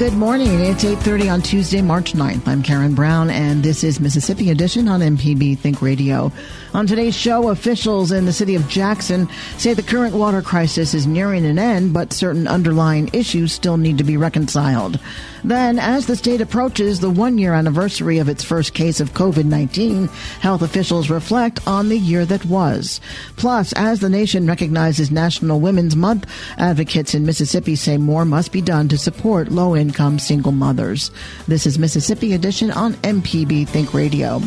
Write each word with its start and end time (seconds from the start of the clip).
Good 0.00 0.14
morning. 0.14 0.60
It's 0.60 0.82
8:30 0.82 1.28
on 1.28 1.42
Tuesday, 1.42 1.82
March 1.82 2.14
9th. 2.14 2.48
I'm 2.48 2.62
Karen 2.62 2.94
Brown 2.94 3.28
and 3.28 3.62
this 3.62 3.84
is 3.84 4.00
Mississippi 4.00 4.48
Edition 4.48 4.88
on 4.88 5.02
MPB 5.02 5.58
Think 5.58 5.82
Radio. 5.82 6.32
On 6.72 6.86
today's 6.86 7.14
show, 7.14 7.50
officials 7.50 8.10
in 8.10 8.24
the 8.24 8.32
city 8.32 8.54
of 8.54 8.66
Jackson 8.66 9.28
say 9.58 9.74
the 9.74 9.82
current 9.82 10.14
water 10.14 10.40
crisis 10.40 10.94
is 10.94 11.06
nearing 11.06 11.44
an 11.44 11.58
end, 11.58 11.92
but 11.92 12.14
certain 12.14 12.48
underlying 12.48 13.10
issues 13.12 13.52
still 13.52 13.76
need 13.76 13.98
to 13.98 14.04
be 14.04 14.16
reconciled. 14.16 14.98
Then, 15.44 15.78
as 15.78 16.06
the 16.06 16.16
state 16.16 16.40
approaches 16.40 17.00
the 17.00 17.10
one 17.10 17.36
year 17.36 17.52
anniversary 17.52 18.18
of 18.18 18.28
its 18.28 18.42
first 18.42 18.72
case 18.72 19.00
of 19.00 19.12
COVID 19.12 19.44
19, 19.44 20.08
health 20.40 20.62
officials 20.62 21.10
reflect 21.10 21.60
on 21.66 21.90
the 21.90 21.98
year 21.98 22.24
that 22.24 22.46
was. 22.46 23.02
Plus, 23.36 23.74
as 23.74 24.00
the 24.00 24.08
nation 24.08 24.46
recognizes 24.46 25.10
National 25.10 25.60
Women's 25.60 25.96
Month, 25.96 26.26
advocates 26.56 27.14
in 27.14 27.26
Mississippi 27.26 27.76
say 27.76 27.98
more 27.98 28.24
must 28.24 28.50
be 28.50 28.62
done 28.62 28.88
to 28.88 28.96
support 28.96 29.50
low 29.50 29.76
income 29.76 29.89
single 30.18 30.52
mothers. 30.52 31.10
This 31.48 31.66
is 31.66 31.78
Mississippi 31.78 32.32
Edition 32.32 32.70
on 32.70 32.94
MPB 32.94 33.68
Think 33.68 33.92
Radio. 33.92 34.40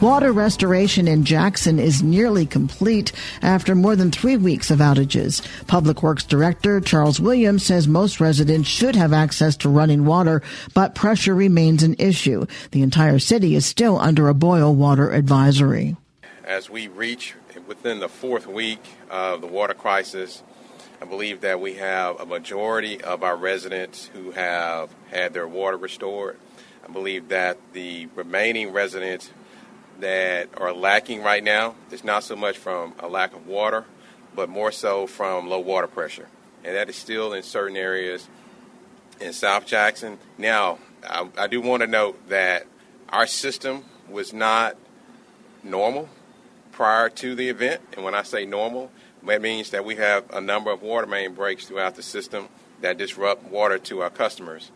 Water 0.00 0.32
restoration 0.32 1.06
in 1.06 1.24
Jackson 1.24 1.78
is 1.78 2.02
nearly 2.02 2.44
complete 2.44 3.12
after 3.40 3.74
more 3.74 3.94
than 3.94 4.10
three 4.10 4.36
weeks 4.36 4.70
of 4.70 4.80
outages. 4.80 5.46
Public 5.66 6.02
Works 6.02 6.24
Director 6.24 6.80
Charles 6.80 7.20
Williams 7.20 7.64
says 7.64 7.86
most 7.86 8.20
residents 8.20 8.68
should 8.68 8.96
have 8.96 9.12
access 9.12 9.56
to 9.58 9.68
running 9.68 10.04
water, 10.04 10.42
but 10.74 10.94
pressure 10.94 11.34
remains 11.34 11.82
an 11.82 11.94
issue. 11.98 12.46
The 12.72 12.82
entire 12.82 13.18
city 13.18 13.54
is 13.54 13.64
still 13.64 13.98
under 13.98 14.28
a 14.28 14.34
boil 14.34 14.74
water 14.74 15.10
advisory. 15.10 15.96
As 16.44 16.68
we 16.68 16.88
reach 16.88 17.34
within 17.68 18.00
the 18.00 18.08
fourth 18.08 18.46
week 18.46 18.84
of 19.08 19.40
the 19.40 19.46
water 19.46 19.74
crisis, 19.74 20.42
I 21.02 21.04
believe 21.04 21.40
that 21.40 21.60
we 21.60 21.74
have 21.74 22.20
a 22.20 22.26
majority 22.26 23.00
of 23.00 23.24
our 23.24 23.36
residents 23.36 24.08
who 24.12 24.30
have 24.30 24.94
had 25.10 25.34
their 25.34 25.48
water 25.48 25.76
restored. 25.76 26.38
I 26.88 26.92
believe 26.92 27.30
that 27.30 27.58
the 27.72 28.06
remaining 28.14 28.70
residents 28.72 29.32
that 29.98 30.48
are 30.56 30.72
lacking 30.72 31.24
right 31.24 31.42
now 31.42 31.74
is 31.90 32.04
not 32.04 32.22
so 32.22 32.36
much 32.36 32.56
from 32.56 32.94
a 33.00 33.08
lack 33.08 33.34
of 33.34 33.48
water, 33.48 33.84
but 34.36 34.48
more 34.48 34.70
so 34.70 35.08
from 35.08 35.48
low 35.48 35.58
water 35.58 35.88
pressure. 35.88 36.28
And 36.62 36.76
that 36.76 36.88
is 36.88 36.94
still 36.94 37.32
in 37.32 37.42
certain 37.42 37.76
areas 37.76 38.28
in 39.20 39.32
South 39.32 39.66
Jackson. 39.66 40.20
Now, 40.38 40.78
I, 41.02 41.28
I 41.36 41.46
do 41.48 41.60
want 41.60 41.80
to 41.80 41.88
note 41.88 42.28
that 42.28 42.64
our 43.08 43.26
system 43.26 43.86
was 44.08 44.32
not 44.32 44.76
normal 45.64 46.08
prior 46.70 47.08
to 47.08 47.34
the 47.34 47.48
event. 47.48 47.80
And 47.94 48.04
when 48.04 48.14
I 48.14 48.22
say 48.22 48.46
normal, 48.46 48.92
that 49.26 49.42
means 49.42 49.70
that 49.70 49.84
we 49.84 49.96
have 49.96 50.24
a 50.30 50.40
number 50.40 50.70
of 50.70 50.82
water 50.82 51.06
main 51.06 51.34
breaks 51.34 51.66
throughout 51.66 51.94
the 51.94 52.02
system 52.02 52.48
that 52.80 52.98
disrupt 52.98 53.44
water 53.44 53.78
to 53.78 54.02
our 54.02 54.10
customers. 54.10 54.70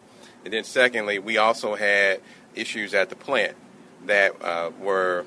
And 0.45 0.53
then, 0.53 0.65
secondly, 0.65 1.19
we 1.19 1.39
also 1.39 1.75
had 1.75 2.21
issues 2.55 2.95
at 2.95 3.11
the 3.11 3.17
plant 3.17 3.57
that 4.07 4.41
uh, 4.43 4.71
were 4.81 5.25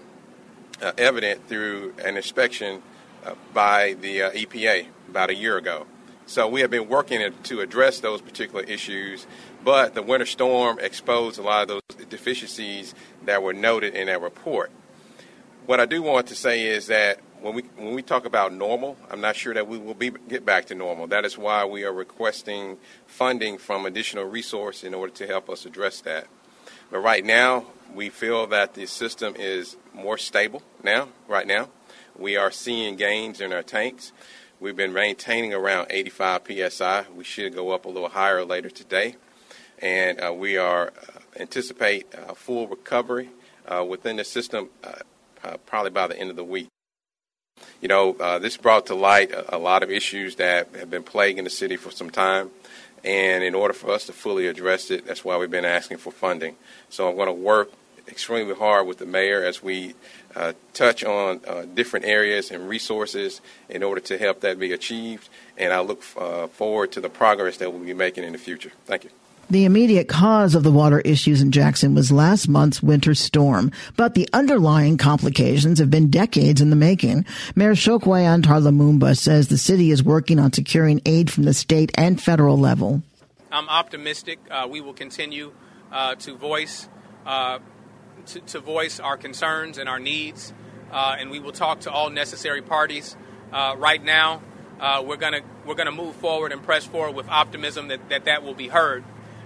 uh, 0.81 0.93
evident 0.97 1.47
through 1.47 1.93
an 2.03 2.15
inspection 2.15 2.81
uh, 3.25 3.35
by 3.53 3.95
the 3.99 4.23
uh, 4.23 4.31
EPA 4.31 4.87
about 5.09 5.29
a 5.29 5.35
year 5.35 5.57
ago. 5.57 5.85
So 6.25 6.47
we 6.47 6.61
have 6.61 6.69
been 6.69 6.87
working 6.87 7.33
to 7.43 7.61
address 7.61 7.99
those 7.99 8.21
particular 8.21 8.63
issues, 8.63 9.25
but 9.63 9.95
the 9.95 10.03
winter 10.03 10.27
storm 10.27 10.79
exposed 10.79 11.39
a 11.39 11.41
lot 11.41 11.63
of 11.63 11.67
those 11.67 12.05
deficiencies 12.05 12.93
that 13.25 13.41
were 13.41 13.53
noted 13.53 13.95
in 13.95 14.07
that 14.07 14.21
report. 14.21 14.71
What 15.69 15.79
I 15.79 15.85
do 15.85 16.01
want 16.01 16.25
to 16.29 16.35
say 16.35 16.65
is 16.65 16.87
that 16.87 17.19
when 17.41 17.53
we 17.53 17.61
when 17.77 17.93
we 17.93 18.01
talk 18.01 18.25
about 18.25 18.51
normal, 18.51 18.97
I'm 19.11 19.21
not 19.21 19.35
sure 19.35 19.53
that 19.53 19.67
we 19.67 19.77
will 19.77 19.93
be 19.93 20.09
get 20.27 20.43
back 20.43 20.65
to 20.65 20.73
normal. 20.73 21.05
That 21.05 21.25
is 21.25 21.37
why 21.37 21.63
we 21.63 21.83
are 21.83 21.93
requesting 21.93 22.79
funding 23.05 23.59
from 23.59 23.85
additional 23.85 24.23
resource 24.23 24.83
in 24.83 24.95
order 24.95 25.13
to 25.13 25.27
help 25.27 25.47
us 25.47 25.67
address 25.67 26.01
that. 26.01 26.25
But 26.89 27.01
right 27.01 27.23
now, 27.23 27.67
we 27.93 28.09
feel 28.09 28.47
that 28.47 28.73
the 28.73 28.87
system 28.87 29.35
is 29.37 29.77
more 29.93 30.17
stable 30.17 30.63
now, 30.81 31.09
right 31.27 31.45
now. 31.45 31.69
We 32.17 32.35
are 32.35 32.49
seeing 32.49 32.95
gains 32.95 33.39
in 33.39 33.53
our 33.53 33.61
tanks. 33.61 34.11
We've 34.59 34.75
been 34.75 34.91
maintaining 34.91 35.53
around 35.53 35.91
85 35.91 36.47
psi. 36.71 37.05
We 37.15 37.23
should 37.23 37.53
go 37.53 37.69
up 37.69 37.85
a 37.85 37.89
little 37.89 38.09
higher 38.09 38.43
later 38.43 38.71
today. 38.71 39.17
And 39.77 40.19
uh, 40.19 40.33
we 40.33 40.57
are 40.57 40.87
uh, 40.87 41.19
anticipate 41.39 42.07
uh, 42.15 42.33
full 42.33 42.67
recovery 42.67 43.29
uh, 43.67 43.85
within 43.87 44.15
the 44.15 44.23
system 44.23 44.69
uh, 45.43 45.47
uh, 45.47 45.57
probably 45.65 45.91
by 45.91 46.07
the 46.07 46.17
end 46.17 46.29
of 46.29 46.35
the 46.35 46.43
week. 46.43 46.67
You 47.81 47.87
know, 47.87 48.13
this 48.39 48.57
brought 48.57 48.85
to 48.87 48.95
light 48.95 49.31
a, 49.31 49.55
a 49.55 49.57
lot 49.57 49.83
of 49.83 49.91
issues 49.91 50.35
that 50.37 50.73
have 50.75 50.89
been 50.89 51.03
plaguing 51.03 51.43
the 51.43 51.49
city 51.49 51.75
for 51.75 51.91
some 51.91 52.09
time. 52.09 52.51
And 53.03 53.43
in 53.43 53.55
order 53.55 53.73
for 53.73 53.91
us 53.91 54.05
to 54.07 54.13
fully 54.13 54.47
address 54.47 54.91
it, 54.91 55.05
that's 55.05 55.23
why 55.23 55.37
we've 55.37 55.51
been 55.51 55.65
asking 55.65 55.97
for 55.97 56.11
funding. 56.11 56.55
So 56.89 57.09
I'm 57.09 57.15
going 57.15 57.27
to 57.27 57.33
work 57.33 57.71
extremely 58.07 58.55
hard 58.55 58.87
with 58.87 58.97
the 58.97 59.05
mayor 59.05 59.43
as 59.43 59.63
we 59.63 59.95
uh, 60.35 60.53
touch 60.73 61.03
on 61.03 61.41
uh, 61.47 61.65
different 61.73 62.05
areas 62.05 62.51
and 62.51 62.67
resources 62.67 63.41
in 63.69 63.83
order 63.83 64.01
to 64.01 64.17
help 64.17 64.41
that 64.41 64.59
be 64.59 64.73
achieved. 64.73 65.29
And 65.57 65.71
I 65.71 65.79
look 65.81 66.03
uh, 66.17 66.47
forward 66.47 66.91
to 66.93 67.01
the 67.01 67.09
progress 67.09 67.57
that 67.57 67.71
we'll 67.71 67.83
be 67.83 67.93
making 67.93 68.23
in 68.23 68.33
the 68.33 68.37
future. 68.39 68.71
Thank 68.85 69.05
you. 69.05 69.11
The 69.51 69.65
immediate 69.65 70.07
cause 70.07 70.53
of 70.53 70.61
the 70.61 70.71
water 70.71 70.99
issues 70.99 71.41
in 71.41 71.51
Jackson 71.51 71.95
was 71.95 72.11
last 72.11 72.47
month's 72.47 72.83
winter 72.83 73.15
storm, 73.15 73.71
but 73.97 74.13
the 74.13 74.29
underlying 74.31 74.95
complications 74.95 75.79
have 75.79 75.89
been 75.89 76.11
decades 76.11 76.61
in 76.61 76.69
the 76.69 76.75
making. 76.75 77.25
Mayor 77.55 77.73
Chokwe 77.73 78.21
Antar 78.21 79.17
says 79.17 79.47
the 79.47 79.57
city 79.57 79.89
is 79.89 80.03
working 80.03 80.37
on 80.37 80.53
securing 80.53 81.01
aid 81.03 81.31
from 81.31 81.45
the 81.45 81.55
state 81.55 81.91
and 81.95 82.21
federal 82.21 82.59
level. 82.59 83.01
I'm 83.51 83.67
optimistic. 83.69 84.37
Uh, 84.51 84.67
we 84.69 84.81
will 84.81 84.93
continue 84.93 85.51
uh, 85.91 86.13
to 86.15 86.35
voice 86.35 86.87
uh, 87.25 87.57
to, 88.27 88.39
to, 88.41 88.59
voice 88.59 88.99
our 88.99 89.17
concerns 89.17 89.79
and 89.79 89.89
our 89.89 89.99
needs, 89.99 90.53
uh, 90.91 91.15
and 91.17 91.31
we 91.31 91.39
will 91.39 91.51
talk 91.51 91.79
to 91.81 91.91
all 91.91 92.11
necessary 92.11 92.61
parties. 92.61 93.17
Uh, 93.51 93.73
right 93.79 94.03
now, 94.03 94.43
uh, 94.79 95.03
we're 95.03 95.17
gonna 95.17 95.41
we're 95.65 95.73
gonna 95.73 95.91
move 95.91 96.15
forward 96.17 96.51
and 96.51 96.61
press 96.61 96.85
forward 96.85 97.15
with 97.15 97.27
optimism 97.29 97.87
that 97.87 98.09
that, 98.09 98.25
that 98.25 98.43
will 98.43 98.53
be 98.53 98.67
heard. 98.67 99.03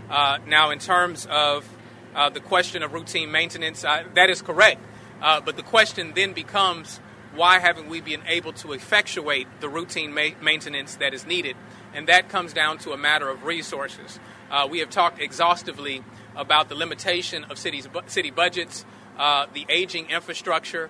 Uh, 0.09 0.37
now, 0.47 0.71
in 0.71 0.79
terms 0.79 1.27
of 1.29 1.67
uh, 2.15 2.29
the 2.29 2.39
question 2.39 2.83
of 2.83 2.93
routine 2.93 3.31
maintenance, 3.31 3.81
that 3.81 4.29
is 4.29 4.41
correct. 4.41 4.81
Uh, 5.21 5.41
but 5.41 5.55
the 5.55 5.63
question 5.63 6.13
then 6.15 6.33
becomes 6.33 6.99
why 7.35 7.59
haven't 7.59 7.89
we 7.89 8.01
been 8.01 8.21
able 8.27 8.53
to 8.53 8.73
effectuate 8.73 9.47
the 9.59 9.69
routine 9.69 10.13
ma- 10.13 10.29
maintenance 10.41 10.95
that 10.97 11.13
is 11.13 11.25
needed? 11.25 11.55
And 11.93 12.07
that 12.07 12.29
comes 12.29 12.53
down 12.53 12.77
to 12.79 12.91
a 12.91 12.97
matter 12.97 13.29
of 13.29 13.43
resources. 13.43 14.19
Uh, 14.51 14.67
we 14.69 14.79
have 14.79 14.89
talked 14.89 15.19
exhaustively 15.19 16.03
about 16.35 16.69
the 16.69 16.75
limitation 16.75 17.45
of 17.45 17.57
cities, 17.57 17.87
city 18.07 18.31
budgets, 18.31 18.85
the 19.17 19.65
aging 19.69 20.09
infrastructure, 20.09 20.89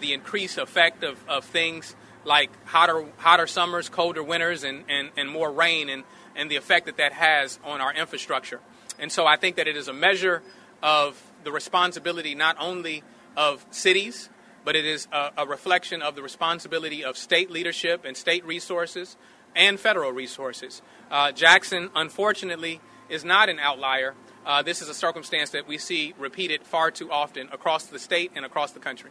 the 0.00 0.12
increased 0.12 0.58
effect 0.58 1.02
of, 1.02 1.18
of 1.28 1.44
things 1.44 1.96
like 2.24 2.50
hotter, 2.66 3.06
hotter 3.16 3.46
summers, 3.46 3.88
colder 3.88 4.22
winters, 4.22 4.62
and, 4.62 4.84
and, 4.88 5.10
and 5.16 5.28
more 5.28 5.50
rain, 5.50 5.88
and, 5.88 6.04
and 6.36 6.50
the 6.50 6.56
effect 6.56 6.86
that 6.86 6.96
that 6.96 7.12
has 7.12 7.58
on 7.64 7.80
our 7.80 7.92
infrastructure. 7.92 8.60
And 8.98 9.10
so 9.10 9.26
I 9.26 9.36
think 9.36 9.56
that 9.56 9.68
it 9.68 9.76
is 9.76 9.88
a 9.88 9.92
measure 9.92 10.42
of 10.82 11.20
the 11.44 11.52
responsibility 11.52 12.34
not 12.34 12.56
only 12.58 13.02
of 13.36 13.64
cities, 13.70 14.28
but 14.64 14.76
it 14.76 14.84
is 14.84 15.08
a, 15.12 15.30
a, 15.38 15.46
reflection 15.46 16.02
of 16.02 16.14
the 16.14 16.22
responsibility 16.22 17.02
of 17.02 17.16
state 17.16 17.50
leadership 17.50 18.04
and 18.04 18.16
state 18.16 18.44
resources 18.44 19.16
and 19.56 19.80
federal 19.80 20.12
resources. 20.12 20.82
Uh, 21.10 21.32
Jackson, 21.32 21.90
unfortunately, 21.94 22.80
is 23.08 23.24
not 23.24 23.48
an 23.48 23.58
outlier. 23.58 24.14
Uh, 24.46 24.62
this 24.62 24.82
is 24.82 24.88
a 24.88 24.94
circumstance 24.94 25.50
that 25.50 25.66
we 25.66 25.78
see 25.78 26.14
repeated 26.18 26.62
far 26.62 26.90
too 26.90 27.10
often 27.10 27.48
across 27.52 27.86
the 27.86 27.98
state 27.98 28.30
and 28.34 28.44
across 28.44 28.72
the 28.72 28.80
country. 28.80 29.10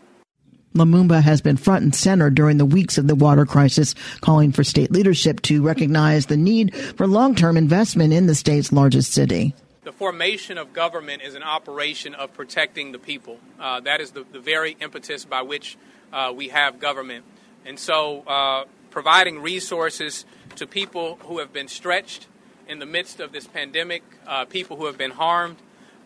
Lumumba 0.73 1.21
has 1.21 1.41
been 1.41 1.57
front 1.57 1.83
and 1.83 1.93
center 1.93 2.29
during 2.29 2.57
the 2.57 2.65
weeks 2.65 2.97
of 2.97 3.07
the 3.07 3.15
water 3.15 3.45
crisis, 3.45 3.93
calling 4.21 4.51
for 4.51 4.63
state 4.63 4.91
leadership 4.91 5.41
to 5.43 5.61
recognize 5.61 6.27
the 6.27 6.37
need 6.37 6.73
for 6.75 7.07
long-term 7.07 7.57
investment 7.57 8.13
in 8.13 8.27
the 8.27 8.35
state's 8.35 8.71
largest 8.71 9.11
city. 9.11 9.53
The 9.83 9.91
formation 9.91 10.57
of 10.57 10.73
government 10.73 11.23
is 11.23 11.35
an 11.35 11.43
operation 11.43 12.13
of 12.13 12.33
protecting 12.33 12.91
the 12.91 12.99
people. 12.99 13.39
Uh, 13.59 13.79
that 13.81 13.99
is 13.99 14.11
the, 14.11 14.23
the, 14.31 14.39
very 14.39 14.77
impetus 14.79 15.25
by 15.25 15.41
which 15.41 15.77
uh, 16.13 16.31
we 16.35 16.49
have 16.49 16.79
government. 16.79 17.25
And 17.65 17.79
so, 17.79 18.21
uh, 18.21 18.65
providing 18.91 19.41
resources 19.41 20.25
to 20.55 20.67
people 20.67 21.17
who 21.23 21.39
have 21.39 21.51
been 21.51 21.67
stretched 21.67 22.27
in 22.67 22.79
the 22.79 22.85
midst 22.85 23.19
of 23.19 23.31
this 23.31 23.47
pandemic, 23.47 24.03
uh, 24.27 24.45
people 24.45 24.77
who 24.77 24.85
have 24.85 24.97
been 24.97 25.11
harmed 25.11 25.57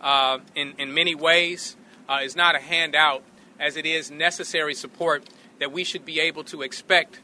uh, 0.01 0.39
in, 0.55 0.73
in 0.77 0.93
many 0.93 1.13
ways, 1.13 1.75
uh, 2.07 2.21
is 2.23 2.35
not 2.35 2.55
a 2.55 2.59
handout, 2.59 3.23
as 3.59 3.77
it 3.77 3.85
is 3.85 4.11
necessary 4.11 4.73
support 4.73 5.29
that 5.59 5.71
we 5.71 5.83
should 5.83 6.05
be 6.05 6.19
able 6.19 6.43
to 6.45 6.61
expect 6.61 7.21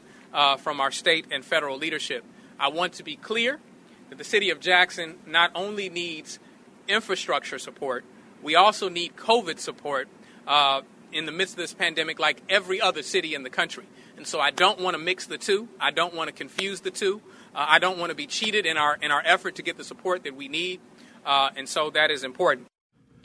from 0.58 0.80
our 0.80 0.90
state 0.90 1.26
and 1.30 1.44
federal 1.44 1.76
leadership. 1.76 2.24
I 2.58 2.68
want 2.68 2.94
to 2.94 3.02
be 3.02 3.16
clear 3.16 3.60
that 4.08 4.18
the 4.18 4.24
city 4.24 4.50
of 4.50 4.60
Jackson 4.60 5.16
not 5.26 5.50
only 5.54 5.88
needs 5.88 6.38
infrastructure 6.86 7.58
support, 7.58 8.04
we 8.42 8.54
also 8.54 8.88
need 8.88 9.16
COVID 9.16 9.58
support 9.58 10.08
uh, 10.46 10.82
in 11.12 11.26
the 11.26 11.32
midst 11.32 11.54
of 11.54 11.58
this 11.58 11.74
pandemic, 11.74 12.18
like 12.18 12.42
every 12.48 12.80
other 12.80 13.02
city 13.02 13.34
in 13.34 13.42
the 13.42 13.50
country. 13.50 13.84
And 14.16 14.26
so 14.26 14.40
I 14.40 14.50
don't 14.50 14.80
want 14.80 14.94
to 14.94 15.02
mix 15.02 15.26
the 15.26 15.38
two. 15.38 15.68
I 15.80 15.90
don't 15.90 16.14
want 16.14 16.28
to 16.28 16.32
confuse 16.32 16.80
the 16.80 16.90
two. 16.90 17.22
Uh, 17.54 17.66
I 17.68 17.78
don't 17.78 17.98
want 17.98 18.10
to 18.10 18.16
be 18.16 18.26
cheated 18.26 18.66
in 18.66 18.76
our 18.76 18.98
in 19.00 19.10
our 19.10 19.22
effort 19.24 19.56
to 19.56 19.62
get 19.62 19.76
the 19.76 19.84
support 19.84 20.24
that 20.24 20.36
we 20.36 20.48
need. 20.48 20.80
Uh, 21.24 21.50
and 21.56 21.68
so 21.68 21.90
that 21.90 22.10
is 22.10 22.24
important. 22.24 22.71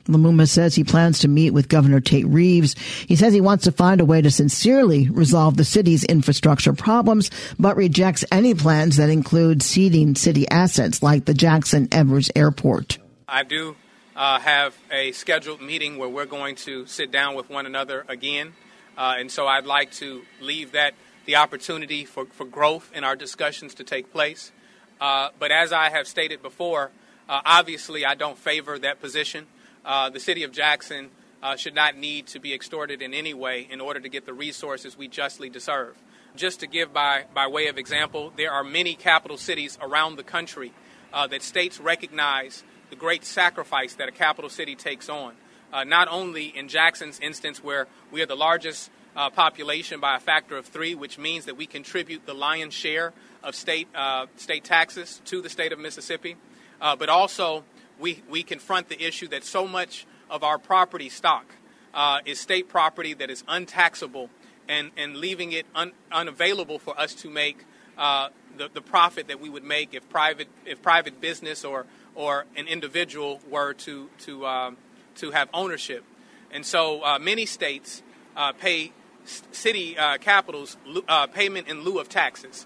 Lumumba 0.07 0.47
says 0.47 0.75
he 0.75 0.83
plans 0.83 1.19
to 1.19 1.27
meet 1.27 1.51
with 1.51 1.69
Governor 1.69 1.99
Tate 1.99 2.27
Reeves. 2.27 2.75
He 3.07 3.15
says 3.15 3.33
he 3.33 3.41
wants 3.41 3.63
to 3.65 3.71
find 3.71 4.01
a 4.01 4.05
way 4.05 4.21
to 4.21 4.31
sincerely 4.31 5.09
resolve 5.09 5.57
the 5.57 5.63
city's 5.63 6.03
infrastructure 6.03 6.73
problems, 6.73 7.29
but 7.59 7.75
rejects 7.75 8.25
any 8.31 8.53
plans 8.53 8.97
that 8.97 9.09
include 9.09 9.61
ceding 9.61 10.15
city 10.15 10.47
assets 10.49 11.03
like 11.03 11.25
the 11.25 11.33
Jackson 11.33 11.87
Evers 11.91 12.31
Airport. 12.35 12.97
I 13.27 13.43
do 13.43 13.75
uh, 14.15 14.39
have 14.39 14.75
a 14.91 15.11
scheduled 15.11 15.61
meeting 15.61 15.97
where 15.97 16.09
we're 16.09 16.25
going 16.25 16.55
to 16.55 16.85
sit 16.87 17.11
down 17.11 17.35
with 17.35 17.49
one 17.49 17.65
another 17.65 18.05
again. 18.07 18.53
Uh, 18.97 19.15
and 19.19 19.31
so 19.31 19.45
I'd 19.45 19.67
like 19.67 19.91
to 19.93 20.23
leave 20.41 20.71
that 20.71 20.95
the 21.25 21.35
opportunity 21.35 22.03
for, 22.03 22.25
for 22.25 22.45
growth 22.45 22.91
in 22.95 23.03
our 23.03 23.15
discussions 23.15 23.75
to 23.75 23.83
take 23.83 24.11
place. 24.11 24.51
Uh, 24.99 25.29
but 25.37 25.51
as 25.51 25.71
I 25.71 25.89
have 25.89 26.07
stated 26.07 26.41
before, 26.41 26.89
uh, 27.29 27.41
obviously 27.45 28.05
I 28.05 28.15
don't 28.15 28.37
favor 28.37 28.79
that 28.79 28.99
position. 28.99 29.45
Uh, 29.87 30.09
the 30.09 30.19
city 30.19 30.43
of 30.43 30.51
Jackson 30.51 31.09
uh, 31.41 31.55
should 31.55 31.73
not 31.73 31.95
need 31.95 32.27
to 32.27 32.39
be 32.39 32.53
extorted 32.53 33.01
in 33.01 33.13
any 33.13 33.33
way 33.33 33.65
in 33.71 33.79
order 33.79 34.01
to 34.01 34.09
get 34.09 34.25
the 34.25 34.33
resources 34.33 34.97
we 34.97 35.07
justly 35.07 35.49
deserve. 35.49 35.95
Just 36.35 36.59
to 36.59 36.67
give 36.67 36.91
by, 36.91 37.23
by 37.33 37.47
way 37.47 37.67
of 37.67 37.77
example, 37.77 38.33
there 38.35 38.51
are 38.51 38.65
many 38.65 38.95
capital 38.95 39.37
cities 39.37 39.77
around 39.81 40.17
the 40.17 40.23
country 40.23 40.73
uh, 41.13 41.25
that 41.27 41.41
states 41.41 41.79
recognize 41.79 42.65
the 42.89 42.97
great 42.97 43.23
sacrifice 43.23 43.95
that 43.95 44.09
a 44.09 44.11
capital 44.11 44.49
city 44.49 44.75
takes 44.75 45.07
on. 45.07 45.35
Uh, 45.71 45.85
not 45.85 46.09
only 46.09 46.47
in 46.47 46.67
Jackson's 46.67 47.19
instance, 47.21 47.63
where 47.63 47.87
we 48.11 48.21
are 48.21 48.25
the 48.25 48.35
largest 48.35 48.91
uh, 49.15 49.29
population 49.29 50.01
by 50.01 50.17
a 50.17 50.19
factor 50.19 50.57
of 50.57 50.65
three, 50.65 50.95
which 50.95 51.17
means 51.17 51.45
that 51.45 51.55
we 51.55 51.65
contribute 51.65 52.25
the 52.25 52.33
lion's 52.33 52.73
share 52.73 53.13
of 53.41 53.55
state, 53.55 53.87
uh, 53.95 54.25
state 54.35 54.65
taxes 54.65 55.21
to 55.25 55.41
the 55.41 55.49
state 55.49 55.71
of 55.71 55.79
Mississippi, 55.79 56.35
uh, 56.81 56.95
but 56.97 57.07
also 57.07 57.63
we, 57.99 58.23
we 58.29 58.43
confront 58.43 58.89
the 58.89 59.01
issue 59.01 59.27
that 59.29 59.43
so 59.43 59.67
much 59.67 60.05
of 60.29 60.43
our 60.43 60.57
property 60.57 61.09
stock 61.09 61.45
uh, 61.93 62.19
is 62.25 62.39
state 62.39 62.69
property 62.69 63.13
that 63.13 63.29
is 63.29 63.43
untaxable 63.47 64.29
and, 64.69 64.91
and 64.97 65.17
leaving 65.17 65.51
it 65.51 65.65
un, 65.75 65.91
unavailable 66.11 66.79
for 66.79 66.99
us 66.99 67.13
to 67.15 67.29
make 67.29 67.65
uh, 67.97 68.29
the, 68.57 68.69
the 68.73 68.81
profit 68.81 69.27
that 69.27 69.39
we 69.39 69.49
would 69.49 69.63
make 69.63 69.93
if 69.93 70.07
private, 70.09 70.47
if 70.65 70.81
private 70.81 71.19
business 71.19 71.65
or, 71.65 71.85
or 72.15 72.45
an 72.55 72.67
individual 72.67 73.39
were 73.49 73.73
to, 73.73 74.09
to, 74.19 74.45
um, 74.45 74.77
to 75.15 75.31
have 75.31 75.49
ownership. 75.53 76.03
And 76.51 76.65
so 76.65 77.03
uh, 77.03 77.19
many 77.19 77.45
states 77.45 78.03
uh, 78.35 78.53
pay 78.53 78.91
city 79.25 79.97
uh, 79.97 80.17
capitals 80.19 80.77
uh, 81.07 81.27
payment 81.27 81.67
in 81.67 81.81
lieu 81.81 81.99
of 81.99 82.07
taxes, 82.07 82.65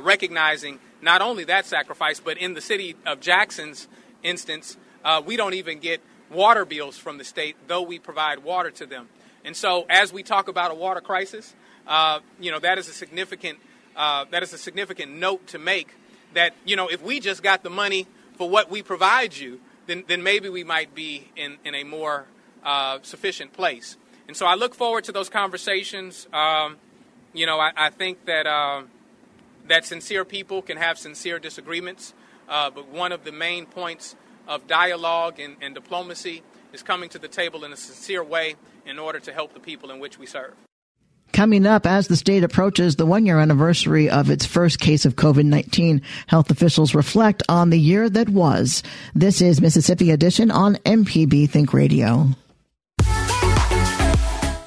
recognizing 0.00 0.80
not 1.02 1.22
only 1.22 1.44
that 1.44 1.66
sacrifice, 1.66 2.20
but 2.20 2.36
in 2.36 2.54
the 2.54 2.60
city 2.60 2.96
of 3.06 3.20
Jackson's 3.20 3.86
instance, 4.22 4.76
uh, 5.04 5.22
we 5.24 5.36
don't 5.36 5.54
even 5.54 5.78
get 5.78 6.00
water 6.30 6.64
bills 6.64 6.96
from 6.96 7.18
the 7.18 7.24
state, 7.24 7.56
though 7.66 7.82
we 7.82 7.98
provide 7.98 8.40
water 8.40 8.70
to 8.70 8.86
them. 8.86 9.08
And 9.44 9.56
so, 9.56 9.86
as 9.88 10.12
we 10.12 10.22
talk 10.22 10.48
about 10.48 10.70
a 10.70 10.74
water 10.74 11.00
crisis, 11.00 11.54
uh, 11.86 12.20
you 12.38 12.50
know 12.50 12.58
that 12.58 12.78
is 12.78 12.88
a 12.88 12.92
significant 12.92 13.58
uh, 13.96 14.26
that 14.30 14.42
is 14.42 14.52
a 14.52 14.58
significant 14.58 15.12
note 15.12 15.46
to 15.48 15.58
make. 15.58 15.94
That 16.34 16.54
you 16.64 16.76
know, 16.76 16.88
if 16.88 17.02
we 17.02 17.20
just 17.20 17.42
got 17.42 17.62
the 17.62 17.70
money 17.70 18.06
for 18.36 18.48
what 18.48 18.70
we 18.70 18.82
provide 18.82 19.36
you, 19.36 19.60
then 19.86 20.04
then 20.06 20.22
maybe 20.22 20.48
we 20.48 20.64
might 20.64 20.94
be 20.94 21.28
in 21.36 21.56
in 21.64 21.74
a 21.74 21.84
more 21.84 22.26
uh, 22.64 22.98
sufficient 23.02 23.52
place. 23.52 23.96
And 24.28 24.36
so, 24.36 24.46
I 24.46 24.54
look 24.54 24.74
forward 24.74 25.04
to 25.04 25.12
those 25.12 25.30
conversations. 25.30 26.28
Um, 26.32 26.76
you 27.32 27.46
know, 27.46 27.58
I, 27.58 27.72
I 27.76 27.90
think 27.90 28.26
that 28.26 28.46
uh, 28.46 28.82
that 29.66 29.86
sincere 29.86 30.24
people 30.24 30.60
can 30.60 30.76
have 30.76 30.98
sincere 30.98 31.38
disagreements. 31.38 32.12
Uh, 32.50 32.68
but 32.68 32.88
one 32.88 33.12
of 33.12 33.24
the 33.24 33.32
main 33.32 33.64
points 33.64 34.16
of 34.48 34.66
dialogue 34.66 35.38
and, 35.38 35.56
and 35.62 35.74
diplomacy 35.74 36.42
is 36.72 36.82
coming 36.82 37.08
to 37.08 37.18
the 37.18 37.28
table 37.28 37.64
in 37.64 37.72
a 37.72 37.76
sincere 37.76 38.24
way 38.24 38.56
in 38.84 38.98
order 38.98 39.20
to 39.20 39.32
help 39.32 39.54
the 39.54 39.60
people 39.60 39.90
in 39.90 40.00
which 40.00 40.18
we 40.18 40.26
serve. 40.26 40.54
Coming 41.32 41.64
up 41.64 41.86
as 41.86 42.08
the 42.08 42.16
state 42.16 42.42
approaches 42.42 42.96
the 42.96 43.06
one 43.06 43.24
year 43.24 43.38
anniversary 43.38 44.10
of 44.10 44.30
its 44.30 44.44
first 44.44 44.80
case 44.80 45.06
of 45.06 45.14
COVID-19, 45.14 46.02
health 46.26 46.50
officials 46.50 46.92
reflect 46.92 47.44
on 47.48 47.70
the 47.70 47.78
year 47.78 48.10
that 48.10 48.28
was. 48.28 48.82
This 49.14 49.40
is 49.40 49.60
Mississippi 49.60 50.10
Edition 50.10 50.50
on 50.50 50.74
MPB 50.76 51.48
Think 51.48 51.72
Radio. 51.72 52.26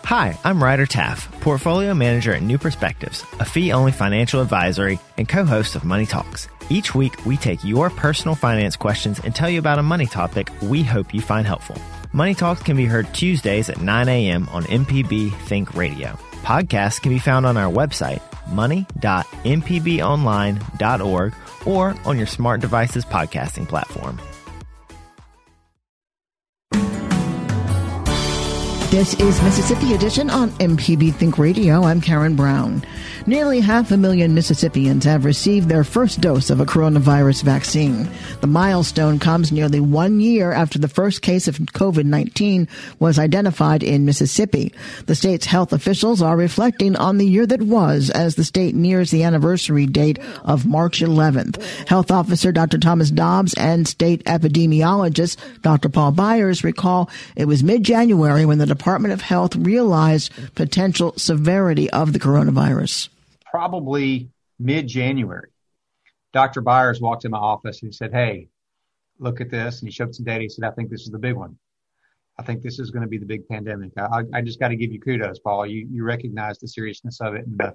Hi, 0.05 0.37
I'm 0.43 0.63
Ryder 0.63 0.85
Taff, 0.85 1.29
Portfolio 1.41 1.93
Manager 1.93 2.33
at 2.33 2.43
New 2.43 2.57
Perspectives, 2.57 3.25
a 3.39 3.45
fee 3.45 3.73
only 3.73 3.91
financial 3.91 4.41
advisory 4.41 4.99
and 5.17 5.27
co 5.27 5.43
host 5.43 5.75
of 5.75 5.83
Money 5.83 6.05
Talks. 6.05 6.47
Each 6.73 6.95
week, 6.95 7.23
we 7.23 7.37
take 7.37 7.63
your 7.63 7.91
personal 7.91 8.33
finance 8.33 8.75
questions 8.75 9.19
and 9.19 9.35
tell 9.35 9.47
you 9.47 9.59
about 9.59 9.77
a 9.77 9.83
money 9.83 10.07
topic 10.07 10.49
we 10.63 10.81
hope 10.81 11.13
you 11.13 11.21
find 11.21 11.45
helpful. 11.45 11.79
Money 12.13 12.33
Talks 12.33 12.63
can 12.63 12.75
be 12.75 12.85
heard 12.85 13.13
Tuesdays 13.13 13.69
at 13.69 13.79
9 13.79 14.09
a.m. 14.09 14.49
on 14.51 14.63
MPB 14.63 15.31
Think 15.41 15.75
Radio. 15.75 16.17
Podcasts 16.41 16.99
can 16.99 17.11
be 17.11 17.19
found 17.19 17.45
on 17.45 17.57
our 17.57 17.71
website, 17.71 18.23
money.mpbonline.org, 18.47 21.35
or 21.67 21.95
on 22.05 22.17
your 22.17 22.27
smart 22.27 22.59
device's 22.59 23.05
podcasting 23.05 23.67
platform. 23.67 24.19
This 28.93 29.15
is 29.15 29.41
Mississippi 29.41 29.95
Edition 29.95 30.29
on 30.29 30.51
MPB 30.59 31.15
Think 31.15 31.39
Radio. 31.39 31.81
I'm 31.81 32.00
Karen 32.00 32.35
Brown. 32.35 32.85
Nearly 33.25 33.59
half 33.59 33.89
a 33.89 33.97
million 33.97 34.35
Mississippians 34.35 35.03
have 35.05 35.25
received 35.25 35.67
their 35.67 35.83
first 35.83 36.21
dose 36.21 36.51
of 36.51 36.59
a 36.59 36.65
coronavirus 36.65 37.41
vaccine. 37.41 38.07
The 38.41 38.47
milestone 38.47 39.17
comes 39.17 39.51
nearly 39.51 39.79
one 39.79 40.19
year 40.19 40.51
after 40.51 40.77
the 40.77 40.88
first 40.88 41.23
case 41.23 41.47
of 41.47 41.55
COVID-19 41.55 42.67
was 43.00 43.17
identified 43.17 43.81
in 43.81 44.05
Mississippi. 44.05 44.73
The 45.07 45.15
state's 45.15 45.47
health 45.47 45.73
officials 45.73 46.21
are 46.21 46.38
reflecting 46.38 46.95
on 46.95 47.17
the 47.17 47.25
year 47.25 47.47
that 47.47 47.63
was 47.63 48.12
as 48.12 48.35
the 48.35 48.43
state 48.43 48.75
nears 48.75 49.09
the 49.09 49.23
anniversary 49.23 49.88
date 49.88 50.19
of 50.43 50.67
March 50.67 51.00
11th. 51.00 51.88
Health 51.88 52.12
Officer 52.12 52.51
Dr. 52.51 52.77
Thomas 52.77 53.09
Dobbs 53.09 53.55
and 53.55 53.88
state 53.88 54.23
epidemiologist 54.25 55.38
Dr. 55.63 55.89
Paul 55.89 56.12
Byers 56.12 56.63
recall 56.63 57.09
it 57.35 57.45
was 57.45 57.63
mid-January 57.63 58.45
when 58.45 58.59
the 58.59 58.67
Department 58.83 59.13
of 59.13 59.21
Health 59.21 59.55
realized 59.55 60.29
potential 60.55 61.13
severity 61.15 61.89
of 61.91 62.11
the 62.11 62.19
coronavirus? 62.19 63.07
Probably 63.49 64.29
mid 64.59 64.89
January. 64.89 65.51
Dr. 66.33 66.59
Byers 66.59 66.99
walked 66.99 67.23
in 67.23 67.31
my 67.31 67.37
office 67.37 67.81
and 67.81 67.87
he 67.87 67.93
said, 67.93 68.11
Hey, 68.11 68.49
look 69.19 69.39
at 69.39 69.49
this. 69.49 69.79
And 69.79 69.87
he 69.87 69.93
showed 69.93 70.13
some 70.13 70.25
data. 70.25 70.41
He 70.41 70.49
said, 70.49 70.65
I 70.65 70.71
think 70.71 70.89
this 70.89 71.03
is 71.03 71.11
the 71.11 71.17
big 71.17 71.35
one. 71.35 71.57
I 72.37 72.43
think 72.43 72.61
this 72.61 72.77
is 72.77 72.91
going 72.91 73.03
to 73.03 73.07
be 73.07 73.17
the 73.17 73.25
big 73.25 73.47
pandemic. 73.47 73.93
I, 73.97 74.23
I 74.33 74.41
just 74.41 74.59
got 74.59 74.67
to 74.67 74.75
give 74.75 74.91
you 74.91 74.99
kudos, 74.99 75.39
Paul. 75.39 75.65
You, 75.65 75.87
you 75.89 76.03
recognize 76.03 76.59
the 76.59 76.67
seriousness 76.67 77.21
of 77.21 77.35
it 77.35 77.45
and 77.47 77.57
the, 77.57 77.73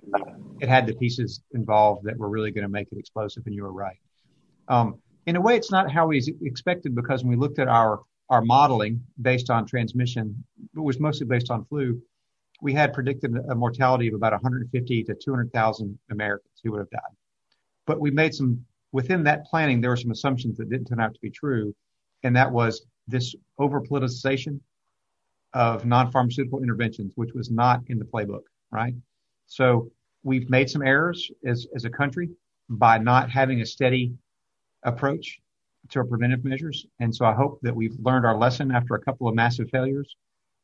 it 0.61 0.69
had 0.69 0.87
the 0.87 0.93
pieces 0.93 1.41
involved 1.53 2.05
that 2.05 2.19
were 2.19 2.29
really 2.29 2.51
going 2.51 2.65
to 2.65 2.69
make 2.69 2.89
it 2.93 2.99
explosive 2.99 3.45
and 3.47 3.55
you 3.55 3.63
were 3.63 3.73
right. 3.73 3.97
Um, 4.69 4.99
in 5.25 5.37
a 5.37 5.41
way, 5.41 5.57
it's 5.57 5.71
not 5.71 5.91
how 5.91 6.09
we 6.09 6.23
expected 6.43 6.95
because 6.95 7.25
when 7.25 7.31
we 7.31 7.37
looked 7.37 7.61
at 7.61 7.69
our, 7.69 8.01
our 8.31 8.43
modeling 8.43 9.03
based 9.23 9.51
on 9.51 9.67
transmission, 9.67 10.45
it 10.75 10.81
was 10.81 11.01
mostly 11.01 11.27
based 11.27 11.51
on 11.51 11.65
flu. 11.65 12.01
We 12.61 12.73
had 12.73 12.93
predicted 12.93 13.37
a 13.51 13.55
mortality 13.55 14.09
of 14.09 14.15
about 14.15 14.33
150 14.33 15.05
to 15.05 15.15
200,000 15.15 15.99
Americans 16.11 16.61
who 16.63 16.73
would 16.73 16.81
have 16.81 16.91
died. 16.91 17.17
But 17.87 18.01
we 18.01 18.11
made 18.11 18.35
some, 18.35 18.65
within 18.93 19.23
that 19.25 19.47
planning, 19.47 19.81
there 19.81 19.91
were 19.91 19.97
some 19.97 20.11
assumptions 20.11 20.59
that 20.59 20.69
didn't 20.69 20.87
turn 20.87 21.01
out 21.01 21.15
to 21.15 21.21
be 21.21 21.31
true. 21.31 21.75
And 22.23 22.35
that 22.37 22.51
was 22.51 22.85
this 23.07 23.35
over 23.59 23.81
politicization 23.81 24.61
of 25.55 25.87
non-pharmaceutical 25.87 26.63
interventions, 26.63 27.13
which 27.15 27.33
was 27.33 27.51
not 27.51 27.81
in 27.87 27.99
the 27.99 28.05
playbook, 28.05 28.43
right? 28.71 28.95
So 29.47 29.91
we've 30.23 30.51
made 30.51 30.69
some 30.69 30.83
errors 30.83 31.31
as, 31.47 31.67
as 31.75 31.85
a 31.85 31.91
country 31.91 32.29
by 32.69 32.99
not 32.99 33.31
having 33.31 33.63
a 33.63 33.67
steady 33.67 34.13
approach 34.83 35.41
to 35.91 36.01
our 36.01 36.05
preventive 36.05 36.45
measures. 36.45 36.87
And 37.01 37.15
so 37.15 37.25
I 37.25 37.33
hope 37.33 37.61
that 37.63 37.75
we've 37.75 37.97
learned 38.01 38.27
our 38.27 38.37
lesson 38.37 38.71
after 38.71 38.95
a 38.95 39.01
couple 39.01 39.29
of 39.29 39.35
massive 39.35 39.69
failures 39.71 40.17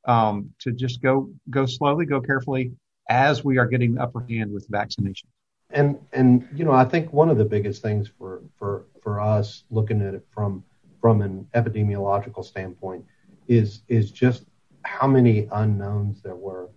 um, 0.07 0.51
to 0.61 0.73
just 0.73 1.03
go 1.03 1.31
go 1.51 1.67
slowly, 1.67 2.07
go 2.07 2.21
carefully 2.21 2.73
as 3.09 3.45
we 3.45 3.59
are 3.59 3.67
getting 3.67 3.95
the 3.95 4.03
upper 4.03 4.25
hand 4.29 4.53
with 4.53 4.67
vaccination. 4.69 5.29
And 5.71 5.99
and 6.13 6.47
you 6.55 6.65
know 6.65 6.73
I 6.73 6.85
think 6.85 7.13
one 7.13 7.31
of 7.31 7.39
the 7.39 7.45
biggest 7.45 7.83
things 7.83 8.09
for 8.19 8.43
for 8.59 8.85
for 9.03 9.21
us 9.21 9.65
looking 9.71 10.03
at 10.03 10.15
it 10.15 10.27
from 10.31 10.63
from 11.01 11.21
an 11.21 11.47
epidemiological 11.55 12.45
standpoint 12.45 13.05
is 13.49 13.83
is 13.89 14.11
just 14.11 14.45
how 14.83 15.07
many 15.07 15.49
unknowns 15.53 16.23
there 16.23 16.37
were. 16.37 16.69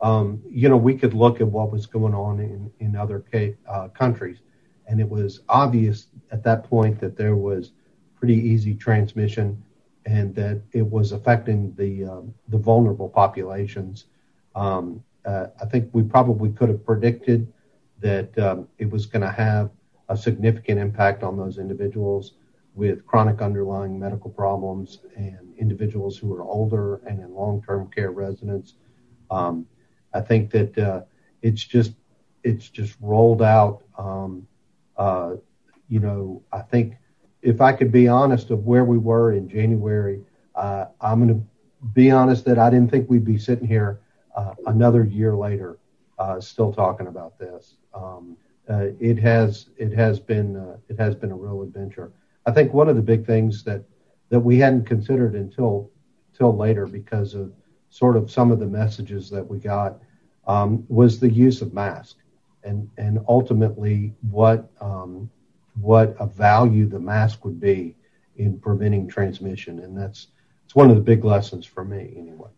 Um, 0.00 0.42
you 0.48 0.68
know, 0.68 0.76
we 0.76 0.96
could 0.96 1.12
look 1.12 1.40
at 1.40 1.48
what 1.48 1.72
was 1.72 1.86
going 1.86 2.14
on 2.14 2.40
in 2.40 2.70
in 2.80 2.96
other 2.96 3.24
uh, 3.68 3.88
countries, 3.88 4.38
and 4.86 5.00
it 5.00 5.08
was 5.08 5.40
obvious 5.48 6.08
at 6.30 6.42
that 6.44 6.64
point 6.64 7.00
that 7.00 7.16
there 7.16 7.36
was 7.36 7.72
pretty 8.18 8.34
easy 8.34 8.74
transmission, 8.74 9.62
and 10.06 10.34
that 10.34 10.62
it 10.72 10.82
was 10.82 11.12
affecting 11.12 11.74
the 11.76 12.04
um, 12.04 12.34
the 12.48 12.58
vulnerable 12.58 13.08
populations. 13.08 14.06
Um, 14.54 15.02
uh, 15.24 15.48
I 15.60 15.66
think 15.66 15.90
we 15.92 16.02
probably 16.02 16.50
could 16.50 16.68
have 16.68 16.84
predicted 16.84 17.52
that 18.00 18.36
um, 18.38 18.68
it 18.78 18.90
was 18.90 19.06
going 19.06 19.22
to 19.22 19.30
have 19.30 19.70
a 20.08 20.16
significant 20.16 20.78
impact 20.78 21.22
on 21.22 21.36
those 21.36 21.58
individuals 21.58 22.32
with 22.74 23.04
chronic 23.06 23.42
underlying 23.42 23.98
medical 23.98 24.30
problems 24.30 25.00
and 25.16 25.52
individuals 25.58 26.16
who 26.16 26.32
are 26.32 26.42
older 26.42 26.96
and 27.06 27.20
in 27.20 27.34
long-term 27.34 27.90
care 27.90 28.12
residents. 28.12 28.74
Um, 29.30 29.66
I 30.14 30.20
think 30.20 30.50
that 30.52 30.78
uh, 30.78 31.02
it's 31.42 31.62
just 31.62 31.92
it's 32.44 32.68
just 32.70 32.96
rolled 33.00 33.42
out. 33.42 33.82
Um, 33.98 34.46
uh, 34.96 35.34
you 35.88 36.00
know, 36.00 36.42
I 36.52 36.60
think 36.60 36.94
if 37.42 37.60
I 37.60 37.72
could 37.72 37.92
be 37.92 38.08
honest 38.08 38.50
of 38.50 38.66
where 38.66 38.84
we 38.84 38.98
were 38.98 39.32
in 39.32 39.48
January, 39.48 40.20
uh, 40.54 40.86
I'm 41.00 41.24
going 41.24 41.40
to 41.40 41.46
be 41.94 42.10
honest 42.10 42.44
that 42.46 42.58
I 42.58 42.70
didn't 42.70 42.90
think 42.90 43.08
we'd 43.08 43.24
be 43.24 43.38
sitting 43.38 43.66
here 43.66 44.00
uh, 44.36 44.54
another 44.66 45.04
year 45.04 45.34
later, 45.34 45.78
uh, 46.18 46.40
still 46.40 46.72
talking 46.72 47.06
about 47.06 47.38
this. 47.38 47.74
Um, 47.94 48.36
uh, 48.68 48.88
it 49.00 49.18
has 49.18 49.70
it 49.78 49.92
has 49.92 50.20
been 50.20 50.76
it 50.88 50.98
has 50.98 51.14
been 51.14 51.30
a 51.30 51.36
real 51.36 51.62
adventure. 51.62 52.12
I 52.44 52.52
think 52.52 52.74
one 52.74 52.88
of 52.88 52.96
the 52.96 53.02
big 53.02 53.24
things 53.24 53.64
that 53.64 53.82
that 54.28 54.40
we 54.40 54.58
hadn't 54.58 54.84
considered 54.84 55.34
until 55.34 55.90
till 56.36 56.54
later 56.56 56.86
because 56.86 57.34
of 57.34 57.52
sort 57.90 58.16
of 58.16 58.30
some 58.30 58.50
of 58.50 58.58
the 58.58 58.66
messages 58.66 59.30
that 59.30 59.46
we 59.46 59.58
got 59.58 59.98
um, 60.46 60.84
was 60.88 61.18
the 61.18 61.30
use 61.30 61.62
of 61.62 61.72
mask 61.72 62.16
and 62.64 62.88
and 62.98 63.18
ultimately 63.28 64.14
what 64.30 64.70
um, 64.80 65.30
what 65.80 66.16
a 66.18 66.26
value 66.26 66.86
the 66.86 66.98
mask 66.98 67.44
would 67.44 67.60
be 67.60 67.94
in 68.36 68.58
preventing 68.58 69.08
transmission 69.08 69.78
and 69.80 69.96
that's 69.96 70.28
it's 70.64 70.74
one 70.74 70.90
of 70.90 70.96
the 70.96 71.02
big 71.02 71.24
lessons 71.24 71.64
for 71.64 71.82
me 71.82 72.12
anyway. 72.14 72.50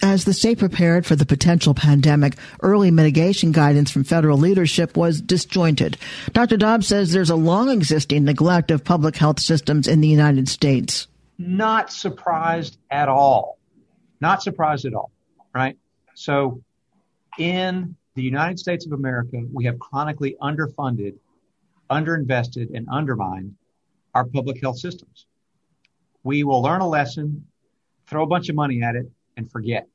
As 0.00 0.24
the 0.24 0.32
state 0.32 0.58
prepared 0.58 1.04
for 1.04 1.16
the 1.16 1.26
potential 1.26 1.74
pandemic, 1.74 2.38
early 2.62 2.90
mitigation 2.90 3.52
guidance 3.52 3.90
from 3.90 4.04
federal 4.04 4.38
leadership 4.38 4.96
was 4.96 5.20
disjointed. 5.20 5.98
Dr. 6.32 6.56
Dobbs 6.56 6.86
says 6.86 7.12
there's 7.12 7.28
a 7.28 7.36
long 7.36 7.68
existing 7.68 8.24
neglect 8.24 8.70
of 8.70 8.84
public 8.84 9.16
health 9.16 9.38
systems 9.38 9.86
in 9.86 10.00
the 10.00 10.08
United 10.08 10.48
States. 10.48 11.08
Not 11.38 11.92
surprised 11.92 12.78
at 12.90 13.10
all. 13.10 13.58
Not 14.20 14.42
surprised 14.42 14.86
at 14.86 14.94
all, 14.94 15.10
right? 15.54 15.76
So 16.14 16.62
in 17.38 17.96
the 18.14 18.22
United 18.22 18.58
States 18.58 18.86
of 18.86 18.92
America, 18.92 19.42
we 19.52 19.64
have 19.66 19.78
chronically 19.78 20.36
underfunded, 20.40 21.16
underinvested, 21.92 22.74
and 22.74 22.86
undermined 22.90 23.54
our 24.14 24.24
public 24.24 24.60
health 24.60 24.78
systems. 24.78 25.26
We 26.24 26.44
will 26.44 26.62
learn 26.62 26.80
a 26.80 26.88
lesson, 26.88 27.46
throw 28.06 28.22
a 28.22 28.26
bunch 28.26 28.48
of 28.48 28.54
money 28.54 28.82
at 28.82 28.94
it, 28.96 29.06
and 29.36 29.50
forget, 29.50 29.86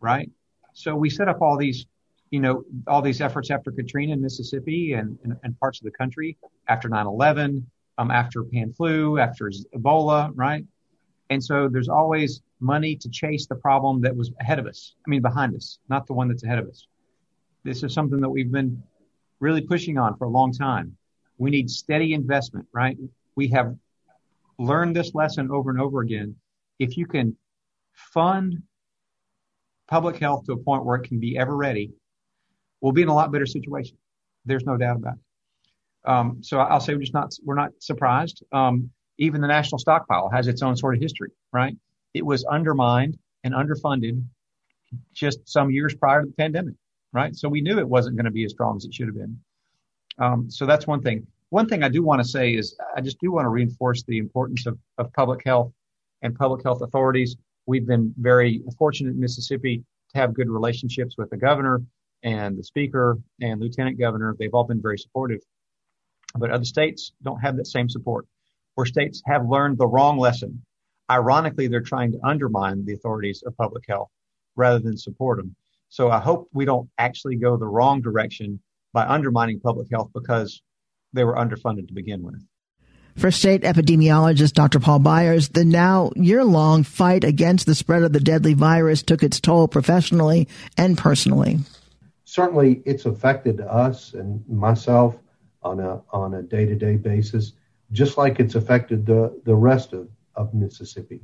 right? 0.00 0.30
So 0.72 0.94
we 0.94 1.10
set 1.10 1.28
up 1.28 1.42
all 1.42 1.56
these, 1.56 1.86
you 2.30 2.40
know, 2.40 2.64
all 2.86 3.02
these 3.02 3.20
efforts 3.20 3.50
after 3.50 3.70
Katrina 3.70 4.12
in 4.12 4.22
Mississippi 4.22 4.92
and, 4.92 5.18
and, 5.24 5.36
and 5.42 5.58
parts 5.58 5.80
of 5.80 5.84
the 5.84 5.90
country 5.90 6.36
after 6.68 6.88
9-11, 6.88 7.64
um, 7.98 8.10
after 8.10 8.44
pan 8.44 8.72
flu, 8.72 9.18
after 9.18 9.50
Ebola, 9.74 10.30
right? 10.34 10.64
And 11.30 11.42
so 11.42 11.68
there's 11.68 11.88
always 11.88 12.42
money 12.60 12.96
to 12.96 13.08
chase 13.08 13.46
the 13.46 13.54
problem 13.54 14.00
that 14.02 14.16
was 14.16 14.32
ahead 14.40 14.58
of 14.58 14.66
us. 14.66 14.94
I 15.06 15.10
mean, 15.10 15.22
behind 15.22 15.54
us, 15.54 15.78
not 15.88 16.06
the 16.06 16.14
one 16.14 16.28
that's 16.28 16.42
ahead 16.42 16.58
of 16.58 16.68
us. 16.68 16.86
This 17.64 17.82
is 17.82 17.92
something 17.92 18.20
that 18.20 18.28
we've 18.28 18.50
been 18.50 18.82
really 19.40 19.60
pushing 19.60 19.98
on 19.98 20.16
for 20.16 20.24
a 20.24 20.30
long 20.30 20.52
time. 20.52 20.96
We 21.38 21.50
need 21.50 21.70
steady 21.70 22.12
investment, 22.14 22.66
right? 22.72 22.96
We 23.36 23.48
have 23.48 23.74
learned 24.58 24.96
this 24.96 25.14
lesson 25.14 25.50
over 25.50 25.70
and 25.70 25.80
over 25.80 26.00
again. 26.00 26.36
If 26.78 26.96
you 26.96 27.06
can 27.06 27.36
fund 27.94 28.62
public 29.88 30.16
health 30.16 30.44
to 30.46 30.52
a 30.52 30.56
point 30.56 30.84
where 30.84 30.96
it 30.96 31.08
can 31.08 31.20
be 31.20 31.38
ever 31.38 31.56
ready, 31.56 31.92
we'll 32.80 32.92
be 32.92 33.02
in 33.02 33.08
a 33.08 33.14
lot 33.14 33.32
better 33.32 33.46
situation. 33.46 33.96
There's 34.44 34.64
no 34.64 34.76
doubt 34.76 34.96
about 34.96 35.14
it. 35.14 36.08
Um, 36.08 36.42
so 36.42 36.58
I'll 36.58 36.80
say 36.80 36.94
we're 36.94 37.00
just 37.00 37.14
not 37.14 37.32
we're 37.44 37.54
not 37.54 37.70
surprised. 37.80 38.42
Um, 38.52 38.90
even 39.18 39.40
the 39.40 39.48
national 39.48 39.78
stockpile 39.78 40.30
has 40.30 40.46
its 40.46 40.62
own 40.62 40.76
sort 40.76 40.94
of 40.94 41.00
history, 41.00 41.30
right? 41.52 41.76
It 42.14 42.24
was 42.24 42.44
undermined 42.44 43.18
and 43.44 43.52
underfunded 43.52 44.22
just 45.12 45.40
some 45.46 45.70
years 45.70 45.94
prior 45.94 46.22
to 46.22 46.26
the 46.26 46.32
pandemic, 46.32 46.74
right? 47.12 47.34
So 47.34 47.48
we 47.48 47.60
knew 47.60 47.78
it 47.78 47.88
wasn't 47.88 48.16
going 48.16 48.24
to 48.24 48.30
be 48.30 48.44
as 48.44 48.52
strong 48.52 48.76
as 48.76 48.84
it 48.84 48.94
should 48.94 49.06
have 49.06 49.16
been. 49.16 49.38
Um, 50.18 50.50
so 50.50 50.66
that's 50.66 50.86
one 50.86 51.02
thing. 51.02 51.26
One 51.50 51.66
thing 51.66 51.82
I 51.82 51.88
do 51.88 52.02
want 52.02 52.22
to 52.22 52.28
say 52.28 52.54
is 52.54 52.76
I 52.96 53.00
just 53.00 53.18
do 53.20 53.32
want 53.32 53.44
to 53.46 53.50
reinforce 53.50 54.02
the 54.02 54.18
importance 54.18 54.66
of, 54.66 54.78
of 54.98 55.12
public 55.12 55.42
health 55.44 55.72
and 56.22 56.34
public 56.34 56.62
health 56.62 56.82
authorities 56.82 57.36
We've 57.68 57.86
been 57.86 58.14
very 58.16 58.62
fortunate 58.78 59.10
in 59.10 59.20
Mississippi 59.20 59.84
to 60.14 60.18
have 60.18 60.32
good 60.32 60.48
relationships 60.48 61.16
with 61.18 61.28
the 61.28 61.36
governor 61.36 61.82
and 62.22 62.56
the 62.56 62.64
speaker 62.64 63.18
and 63.42 63.60
lieutenant 63.60 63.98
governor. 63.98 64.34
They've 64.38 64.54
all 64.54 64.64
been 64.64 64.80
very 64.80 64.96
supportive. 64.96 65.40
But 66.34 66.50
other 66.50 66.64
states 66.64 67.12
don't 67.22 67.40
have 67.40 67.58
that 67.58 67.66
same 67.66 67.90
support. 67.90 68.26
Where 68.74 68.86
states 68.86 69.22
have 69.26 69.50
learned 69.50 69.76
the 69.76 69.86
wrong 69.86 70.16
lesson, 70.16 70.64
ironically, 71.10 71.68
they're 71.68 71.82
trying 71.82 72.10
to 72.12 72.20
undermine 72.24 72.86
the 72.86 72.94
authorities 72.94 73.42
of 73.46 73.54
public 73.58 73.84
health 73.86 74.08
rather 74.56 74.78
than 74.78 74.96
support 74.96 75.36
them. 75.36 75.54
So 75.90 76.10
I 76.10 76.20
hope 76.20 76.48
we 76.54 76.64
don't 76.64 76.88
actually 76.96 77.36
go 77.36 77.58
the 77.58 77.66
wrong 77.66 78.00
direction 78.00 78.62
by 78.98 79.06
undermining 79.06 79.60
public 79.60 79.86
health 79.92 80.10
because 80.12 80.60
they 81.12 81.22
were 81.22 81.36
underfunded 81.36 81.86
to 81.86 81.94
begin 81.94 82.20
with. 82.24 82.44
For 83.16 83.30
state 83.30 83.62
epidemiologist 83.62 84.54
Dr. 84.54 84.80
Paul 84.80 84.98
Byers, 84.98 85.50
the 85.50 85.64
now 85.64 86.10
year 86.16 86.42
long 86.42 86.82
fight 86.82 87.22
against 87.22 87.66
the 87.66 87.76
spread 87.76 88.02
of 88.02 88.12
the 88.12 88.18
deadly 88.18 88.54
virus 88.54 89.04
took 89.04 89.22
its 89.22 89.38
toll 89.38 89.68
professionally 89.68 90.48
and 90.76 90.98
personally. 90.98 91.58
Certainly, 92.24 92.82
it's 92.86 93.06
affected 93.06 93.60
us 93.60 94.14
and 94.14 94.42
myself 94.48 95.16
on 95.62 95.78
a 95.78 96.02
on 96.10 96.34
a 96.34 96.42
day 96.42 96.66
to 96.66 96.74
day 96.74 96.96
basis, 96.96 97.52
just 97.92 98.18
like 98.18 98.40
it's 98.40 98.56
affected 98.56 99.06
the, 99.06 99.40
the 99.44 99.54
rest 99.54 99.92
of, 99.92 100.08
of 100.34 100.54
Mississippi 100.54 101.20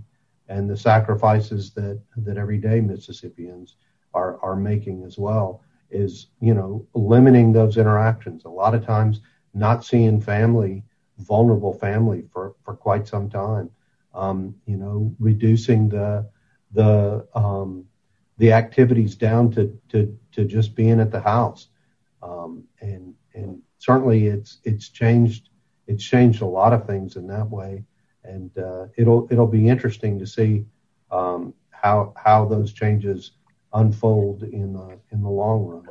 and 0.49 0.71
the 0.71 0.77
sacrifices 0.77 1.73
that, 1.73 2.01
that 2.19 2.37
everyday 2.37 2.81
Mississippians 2.81 3.75
are, 4.15 4.39
are 4.45 4.55
making 4.55 5.03
as 5.03 5.19
well 5.19 5.61
is, 5.95 6.29
you 6.41 6.55
know, 6.55 6.87
limiting 6.95 7.53
those 7.53 7.77
interactions. 7.77 8.45
A 8.45 8.49
lot 8.49 8.75
of 8.75 8.85
times 8.85 9.21
not 9.55 9.85
seeing 9.85 10.21
family 10.21 10.85
vulnerable 11.19 11.73
family 11.73 12.25
for, 12.33 12.55
for 12.65 12.75
quite 12.75 13.07
some 13.07 13.31
time. 13.31 13.71
Um, 14.15 14.55
you 14.67 14.77
know, 14.77 15.15
reducing 15.19 15.89
the 15.89 16.31
the 16.73 17.27
um, 17.35 17.85
the 18.39 18.53
activities 18.53 19.17
down 19.17 19.51
to, 19.53 19.79
to 19.89 20.17
to 20.33 20.45
just 20.45 20.77
being 20.77 21.01
at 21.01 21.11
the 21.11 21.21
house, 21.21 21.69
um, 22.23 22.65
and 22.81 23.15
and 23.35 23.61
certainly 23.79 24.29
it's 24.29 24.59
it's 24.63 24.89
changed 24.89 25.49
it's 25.89 26.05
changed 26.05 26.43
a 26.43 26.47
lot 26.47 26.73
of 26.73 26.87
things 26.87 27.17
in 27.17 27.27
that 27.27 27.51
way, 27.51 27.83
and 28.23 28.57
uh, 28.57 28.87
it'll 28.97 29.27
it'll 29.33 29.49
be 29.49 29.69
interesting 29.69 30.21
to 30.21 30.27
see 30.29 30.65
um, 31.11 31.53
how 31.71 32.15
how 32.17 32.45
those 32.45 32.73
changes 32.73 33.33
unfold 33.75 34.43
in 34.43 34.73
the 34.73 34.99
in 35.13 35.23
the 35.23 35.29
long 35.29 35.65
run. 35.65 35.89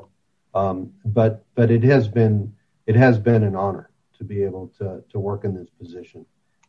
Um, 0.53 0.93
but 1.05 1.45
but 1.55 1.71
it 1.71 1.83
has 1.83 2.07
been 2.07 2.53
it 2.85 2.95
has 2.95 3.17
been 3.19 3.43
an 3.43 3.55
honor 3.55 3.89
to 4.17 4.23
be 4.23 4.43
able 4.43 4.67
to 4.79 5.03
to 5.09 5.19
work 5.19 5.43
in 5.43 5.53
this 5.53 5.69
position 5.69 6.25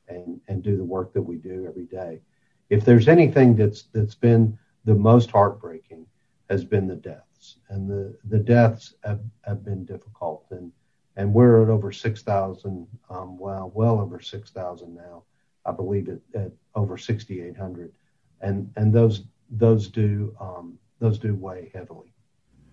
and 0.08 0.40
and 0.48 0.62
do 0.62 0.76
the 0.76 0.84
work 0.84 1.12
that 1.12 1.22
we 1.22 1.36
do 1.36 1.66
every 1.68 1.86
day. 1.86 2.20
If 2.68 2.84
there's 2.84 3.08
anything 3.08 3.56
that's 3.56 3.84
that's 3.94 4.14
been 4.14 4.58
the 4.84 4.94
most 4.94 5.30
heartbreaking 5.30 6.06
has 6.50 6.64
been 6.64 6.86
the 6.86 6.96
deaths, 6.96 7.56
and 7.68 7.88
the 7.88 8.16
the 8.28 8.38
deaths 8.38 8.94
have, 9.04 9.20
have 9.42 9.64
been 9.64 9.84
difficult, 9.84 10.44
and 10.50 10.70
and 11.16 11.32
we're 11.32 11.62
at 11.62 11.68
over 11.68 11.92
six 11.92 12.22
thousand, 12.22 12.86
um, 13.10 13.38
well, 13.38 13.70
well 13.74 14.00
over 14.00 14.20
six 14.20 14.50
thousand 14.50 14.94
now. 14.94 15.22
I 15.66 15.72
believe 15.72 16.08
it 16.08 16.20
at 16.34 16.52
over 16.74 16.96
sixty 16.96 17.40
eight 17.40 17.56
hundred, 17.56 17.92
and 18.40 18.70
and 18.76 18.92
those 18.92 19.16
those 19.50 19.88
do 19.88 20.34
um, 20.40 20.63
those 21.00 21.18
do 21.18 21.34
weigh 21.34 21.70
heavily. 21.74 22.14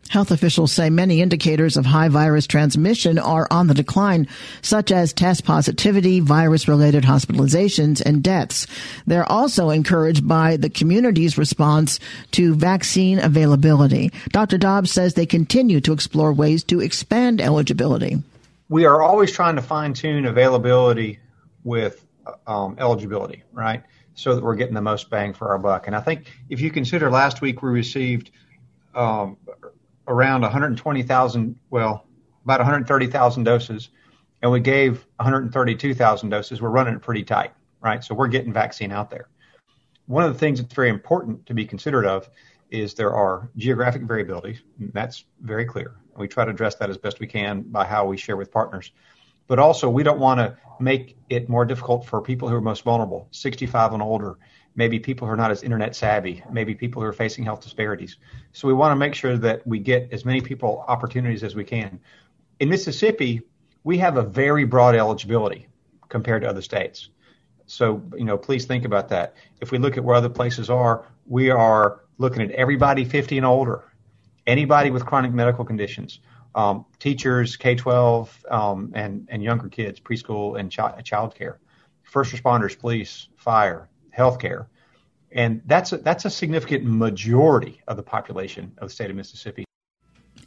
Health 0.10 0.32
officials 0.32 0.74
say 0.74 0.90
many 0.90 1.22
indicators 1.22 1.78
of 1.78 1.86
high 1.86 2.10
virus 2.10 2.46
transmission 2.46 3.18
are 3.18 3.48
on 3.50 3.68
the 3.68 3.74
decline, 3.74 4.28
such 4.62 4.92
as 4.92 5.14
test 5.14 5.46
positivity, 5.46 6.20
virus 6.20 6.68
related 6.68 7.06
hospitalizations, 7.06 8.02
and 8.02 8.22
deaths. 8.22 8.68
They're 9.08 9.32
also 9.32 9.70
encouraged 9.70 10.28
by 10.28 10.58
the 10.58 10.70
community's 10.70 11.38
response 11.38 12.00
to 12.32 12.56
vaccine 12.56 13.20
availability. 13.20 14.12
Dr. 14.32 14.58
Dobbs 14.58 14.92
says 14.92 15.14
they 15.14 15.26
continue 15.26 15.80
to 15.80 15.94
explore 15.94 16.34
ways 16.34 16.66
to 16.66 16.82
expand 16.82 17.40
eligibility. 17.40 18.18
We 18.68 18.86
are 18.86 19.02
always 19.02 19.32
trying 19.32 19.56
to 19.56 19.62
fine 19.62 19.94
tune 19.94 20.26
availability 20.26 21.20
with 21.64 22.06
um, 22.48 22.76
eligibility, 22.80 23.44
right? 23.54 23.84
So 24.14 24.36
that 24.36 24.44
we're 24.44 24.56
getting 24.56 24.76
the 24.76 24.82
most 24.82 25.10
bang 25.10 25.34
for 25.34 25.50
our 25.50 25.58
buck. 25.58 25.88
And 25.88 25.96
I 25.96 26.02
think 26.02 26.32
if 26.50 26.60
you 26.60 26.70
consider 26.70 27.10
last 27.10 27.42
week 27.42 27.62
we 27.62 27.70
received 27.70 28.32
um, 28.94 29.38
around 30.08 30.42
120,000, 30.42 31.60
well, 31.70 32.06
about 32.44 32.60
130,000 32.60 33.44
doses, 33.44 33.90
and 34.42 34.52
we 34.52 34.60
gave 34.60 35.06
132,000 35.18 36.30
doses. 36.30 36.62
We're 36.62 36.70
running 36.70 36.96
it 36.96 37.02
pretty 37.02 37.24
tight, 37.24 37.54
right? 37.82 38.04
So 38.04 38.16
we're 38.16 38.28
getting 38.28 38.52
vaccine 38.52 38.92
out 38.92 39.10
there. 39.10 39.30
One 40.08 40.24
of 40.24 40.34
the 40.34 40.40
things 40.40 40.62
that's 40.62 40.74
very 40.74 40.90
important 40.90 41.46
to 41.46 41.54
be 41.54 41.66
considerate 41.66 42.06
of 42.06 42.30
is 42.70 42.94
there 42.94 43.14
are 43.14 43.50
geographic 43.58 44.04
variabilities. 44.04 44.60
That's 44.80 45.26
very 45.42 45.66
clear. 45.66 45.96
We 46.18 46.28
try 46.28 46.46
to 46.46 46.52
address 46.52 46.76
that 46.76 46.90
as 46.90 46.98
best 46.98 47.20
we 47.20 47.28
can 47.28 47.62
by 47.62 47.86
how 47.86 48.06
we 48.06 48.18
share 48.18 48.38
with 48.38 48.52
partners. 48.52 48.92
But 49.48 49.60
also, 49.60 49.90
we 49.90 50.04
don't 50.04 50.20
want 50.20 50.40
to 50.40 50.58
make 50.80 51.18
it 51.30 51.50
more 51.50 51.66
difficult 51.66 52.06
for 52.06 52.22
people 52.22 52.50
who 52.50 52.56
are 52.56 52.62
most 52.62 52.84
vulnerable, 52.84 53.28
65 53.32 53.94
and 53.94 54.02
older, 54.02 54.38
maybe 54.76 55.00
people 55.00 55.28
who 55.28 55.34
are 55.34 55.38
not 55.38 55.52
as 55.52 55.64
internet 55.64 55.96
savvy, 55.96 56.44
maybe 56.52 56.74
people 56.76 57.02
who 57.02 57.08
are 57.08 57.14
facing 57.14 57.44
health 57.44 57.62
disparities. 57.62 58.18
So 58.54 58.68
we 58.68 58.74
want 58.74 58.92
to 58.92 58.96
make 58.96 59.14
sure 59.14 59.38
that 59.38 59.66
we 59.68 59.80
get 59.80 60.12
as 60.12 60.26
many 60.26 60.42
people 60.42 60.84
opportunities 60.88 61.44
as 61.44 61.56
we 61.56 61.64
can. 61.64 62.00
In 62.60 62.70
Mississippi, 62.70 63.42
we 63.84 63.98
have 63.98 64.18
a 64.18 64.24
very 64.24 64.64
broad 64.66 64.96
eligibility 64.96 65.68
compared 66.10 66.44
to 66.44 66.50
other 66.50 66.62
states. 66.62 67.10
So, 67.66 68.04
you 68.18 68.26
know, 68.26 68.38
please 68.38 68.66
think 68.66 68.86
about 68.86 69.10
that. 69.10 69.36
If 69.62 69.72
we 69.72 69.78
look 69.78 69.98
at 69.98 70.04
where 70.04 70.16
other 70.16 70.30
places 70.30 70.70
are, 70.70 71.06
we 71.26 71.50
are 71.50 72.02
looking 72.18 72.42
at 72.42 72.52
everybody 72.52 73.06
50 73.06 73.38
and 73.38 73.46
older, 73.46 73.84
anybody 74.46 74.92
with 74.92 75.06
chronic 75.06 75.32
medical 75.32 75.66
conditions, 75.66 76.20
um, 76.56 76.86
teachers, 77.00 77.56
K 77.56 77.76
12, 77.76 78.46
um, 78.50 78.92
and, 78.94 79.28
and 79.32 79.44
younger 79.44 79.70
kids, 79.70 80.00
preschool 80.00 80.60
and 80.60 80.72
ch- 80.72 81.06
child 81.06 81.36
care, 81.36 81.60
first 82.04 82.34
responders, 82.34 82.78
police, 82.78 83.28
fire, 83.38 83.90
healthcare. 84.18 84.68
And 85.32 85.62
that's 85.66 85.94
a, 85.94 85.98
that's 85.98 86.26
a 86.26 86.30
significant 86.30 86.84
majority 86.84 87.82
of 87.88 87.96
the 87.96 88.04
population 88.04 88.74
of 88.80 88.90
the 88.90 88.94
state 88.94 89.10
of 89.10 89.16
Mississippi. 89.16 89.66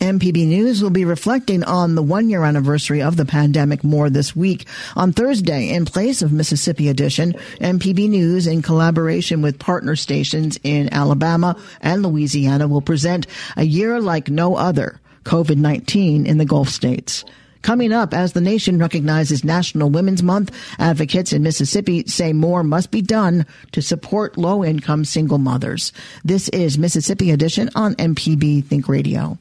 MPB 0.00 0.46
News 0.46 0.82
will 0.82 0.90
be 0.90 1.06
reflecting 1.06 1.64
on 1.64 1.94
the 1.94 2.02
one 2.02 2.28
year 2.28 2.44
anniversary 2.44 3.00
of 3.00 3.16
the 3.16 3.24
pandemic 3.24 3.82
more 3.82 4.10
this 4.10 4.36
week. 4.36 4.66
On 4.96 5.14
Thursday, 5.14 5.70
in 5.70 5.86
place 5.86 6.20
of 6.20 6.30
Mississippi 6.30 6.90
Edition, 6.90 7.32
MPB 7.58 8.10
News, 8.10 8.46
in 8.46 8.60
collaboration 8.60 9.40
with 9.40 9.58
partner 9.58 9.96
stations 9.96 10.58
in 10.62 10.92
Alabama 10.92 11.56
and 11.80 12.02
Louisiana, 12.02 12.68
will 12.68 12.82
present 12.82 13.26
a 13.56 13.64
year 13.64 13.98
like 13.98 14.28
no 14.28 14.56
other, 14.56 15.00
COVID 15.24 15.56
19 15.56 16.26
in 16.26 16.38
the 16.38 16.44
Gulf 16.44 16.68
states. 16.68 17.24
Coming 17.64 17.92
up, 17.92 18.12
as 18.12 18.34
the 18.34 18.42
nation 18.42 18.78
recognizes 18.78 19.42
National 19.42 19.88
Women's 19.88 20.22
Month, 20.22 20.54
advocates 20.78 21.32
in 21.32 21.42
Mississippi 21.42 22.04
say 22.06 22.34
more 22.34 22.62
must 22.62 22.90
be 22.90 23.00
done 23.00 23.46
to 23.72 23.80
support 23.80 24.36
low 24.36 24.62
income 24.62 25.06
single 25.06 25.38
mothers. 25.38 25.90
This 26.24 26.50
is 26.50 26.76
Mississippi 26.76 27.30
Edition 27.30 27.70
on 27.74 27.94
MPB 27.94 28.66
Think 28.66 28.86
Radio. 28.86 29.38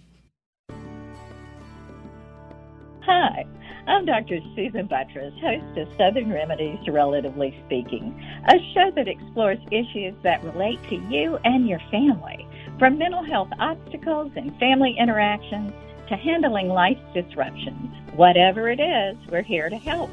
Hi. 3.02 3.46
I'm 3.86 4.06
Dr. 4.06 4.40
Susan 4.56 4.88
Buttross, 4.88 5.38
host 5.42 5.78
of 5.78 5.90
Southern 5.98 6.32
Remedies, 6.32 6.80
Relatively 6.88 7.54
Speaking, 7.66 8.18
a 8.48 8.56
show 8.74 8.92
that 8.96 9.10
explores 9.10 9.60
issues 9.72 10.14
that 10.24 10.42
relate 10.46 10.80
to 10.88 10.96
you 10.96 11.38
and 11.44 11.68
your 11.68 11.82
family, 11.92 12.48
from 12.80 12.98
mental 12.98 13.24
health 13.24 13.50
obstacles 13.60 14.32
and 14.36 14.58
family 14.60 14.96
interactions 14.98 15.72
to 16.10 16.16
handling 16.16 16.68
life's 16.68 17.02
disruptions. 17.14 17.94
Whatever 18.16 18.70
it 18.70 18.80
is, 18.80 19.16
we're 19.30 19.42
here 19.42 19.70
to 19.70 19.78
help. 19.78 20.10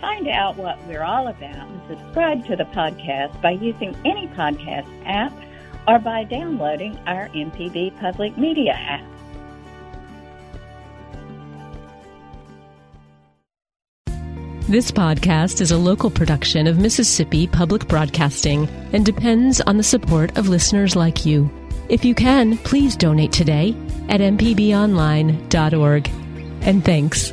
Find 0.00 0.28
out 0.28 0.56
what 0.56 0.78
we're 0.86 1.02
all 1.02 1.28
about 1.28 1.68
and 1.68 1.80
subscribe 1.88 2.46
to 2.46 2.56
the 2.56 2.64
podcast 2.64 3.40
by 3.42 3.50
using 3.50 3.94
any 4.04 4.28
podcast 4.28 4.88
app 5.04 5.32
or 5.86 5.98
by 5.98 6.24
downloading 6.24 6.98
our 7.06 7.28
MPB 7.28 7.98
Public 8.00 8.36
Media 8.38 8.72
app. 8.72 9.04
This 14.68 14.92
podcast 14.92 15.60
is 15.60 15.72
a 15.72 15.76
local 15.76 16.10
production 16.10 16.68
of 16.68 16.78
Mississippi 16.78 17.48
Public 17.48 17.88
Broadcasting 17.88 18.68
and 18.92 19.04
depends 19.04 19.60
on 19.60 19.76
the 19.76 19.82
support 19.82 20.38
of 20.38 20.48
listeners 20.48 20.94
like 20.94 21.26
you. 21.26 21.50
If 21.90 22.04
you 22.04 22.14
can, 22.14 22.56
please 22.58 22.94
donate 22.94 23.32
today 23.32 23.74
at 24.08 24.20
mpbonline.org. 24.20 26.10
And 26.62 26.84
thanks. 26.84 27.32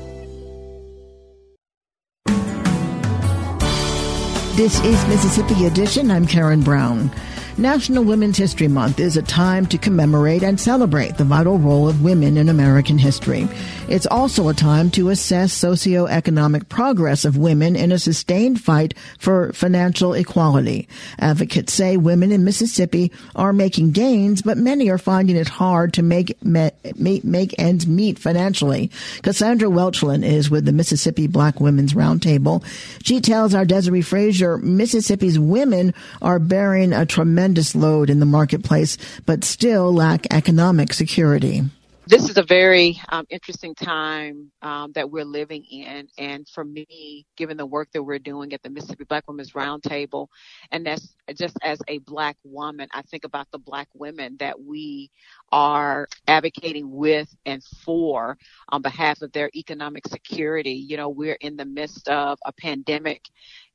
This 4.57 4.83
is 4.83 5.07
Mississippi 5.07 5.67
Edition. 5.67 6.09
I'm 6.09 6.25
Karen 6.25 6.61
Brown. 6.61 7.11
National 7.59 8.03
Women's 8.03 8.37
History 8.37 8.67
Month 8.67 8.99
is 8.99 9.17
a 9.17 9.23
time 9.23 9.65
to 9.65 9.79
commemorate 9.79 10.43
and 10.43 10.59
celebrate 10.59 11.17
the 11.17 11.23
vital 11.23 11.57
role 11.57 11.89
of 11.89 12.03
women 12.03 12.37
in 12.37 12.49
American 12.49 12.99
history. 12.99 13.47
It's 13.89 14.05
also 14.05 14.47
a 14.47 14.53
time 14.53 14.91
to 14.91 15.09
assess 15.09 15.59
socioeconomic 15.59 16.69
progress 16.69 17.25
of 17.25 17.35
women 17.35 17.75
in 17.75 17.91
a 17.91 17.97
sustained 17.97 18.61
fight 18.61 18.93
for 19.17 19.51
financial 19.53 20.13
equality. 20.13 20.87
Advocates 21.17 21.73
say 21.73 21.97
women 21.97 22.31
in 22.31 22.43
Mississippi 22.43 23.11
are 23.35 23.53
making 23.53 23.89
gains, 23.89 24.43
but 24.43 24.59
many 24.59 24.91
are 24.91 24.99
finding 24.99 25.35
it 25.35 25.47
hard 25.47 25.93
to 25.93 26.03
make 26.03 26.37
make, 26.43 26.75
make 27.23 27.55
ends 27.57 27.87
meet 27.87 28.19
financially. 28.19 28.91
Cassandra 29.23 29.67
Welchlin 29.67 30.23
is 30.23 30.51
with 30.51 30.65
the 30.65 30.71
Mississippi 30.71 31.25
Black 31.25 31.59
Women's 31.59 31.95
Roundtable. 31.95 32.63
She 33.03 33.19
tells 33.19 33.55
our 33.55 33.65
Desare 33.65 34.05
Frazier 34.05 34.59
Mississippi's 34.59 35.39
women 35.39 35.95
are 36.21 36.37
bearing 36.37 36.93
a 36.93 37.03
tremendous 37.07 37.46
tremendous 37.47 37.75
load 37.75 38.09
in 38.09 38.19
the 38.19 38.25
marketplace, 38.25 38.97
but 39.25 39.41
still 39.41 39.93
lack 39.93 40.25
economic 40.31 40.91
security. 40.91 41.61
This 42.05 42.29
is 42.29 42.37
a 42.37 42.43
very 42.43 42.99
um, 43.09 43.25
interesting 43.29 43.73
time 43.73 44.51
um, 44.61 44.91
that 44.95 45.09
we're 45.09 45.25
living 45.25 45.63
in. 45.63 46.07
And 46.17 46.47
for 46.47 46.65
me, 46.65 47.25
given 47.37 47.55
the 47.55 47.65
work 47.65 47.89
that 47.93 48.03
we're 48.03 48.19
doing 48.19 48.51
at 48.51 48.61
the 48.63 48.69
Mississippi 48.69 49.05
Black 49.05 49.25
Women's 49.29 49.51
Roundtable, 49.51 50.27
and 50.71 50.85
that's 50.85 51.15
just 51.35 51.57
as 51.63 51.79
a 51.87 51.99
Black 51.99 52.35
woman, 52.43 52.89
I 52.93 53.01
think 53.03 53.23
about 53.23 53.47
the 53.51 53.59
Black 53.59 53.87
women 53.93 54.35
that 54.39 54.59
we 54.59 55.09
are 55.51 56.07
advocating 56.27 56.91
with 56.91 57.33
and 57.45 57.63
for 57.85 58.37
on 58.69 58.81
behalf 58.81 59.21
of 59.21 59.31
their 59.31 59.49
economic 59.55 60.05
security. 60.07 60.73
You 60.73 60.97
know, 60.97 61.09
we're 61.09 61.37
in 61.39 61.55
the 61.55 61.65
midst 61.65 62.09
of 62.09 62.39
a 62.45 62.51
pandemic 62.51 63.21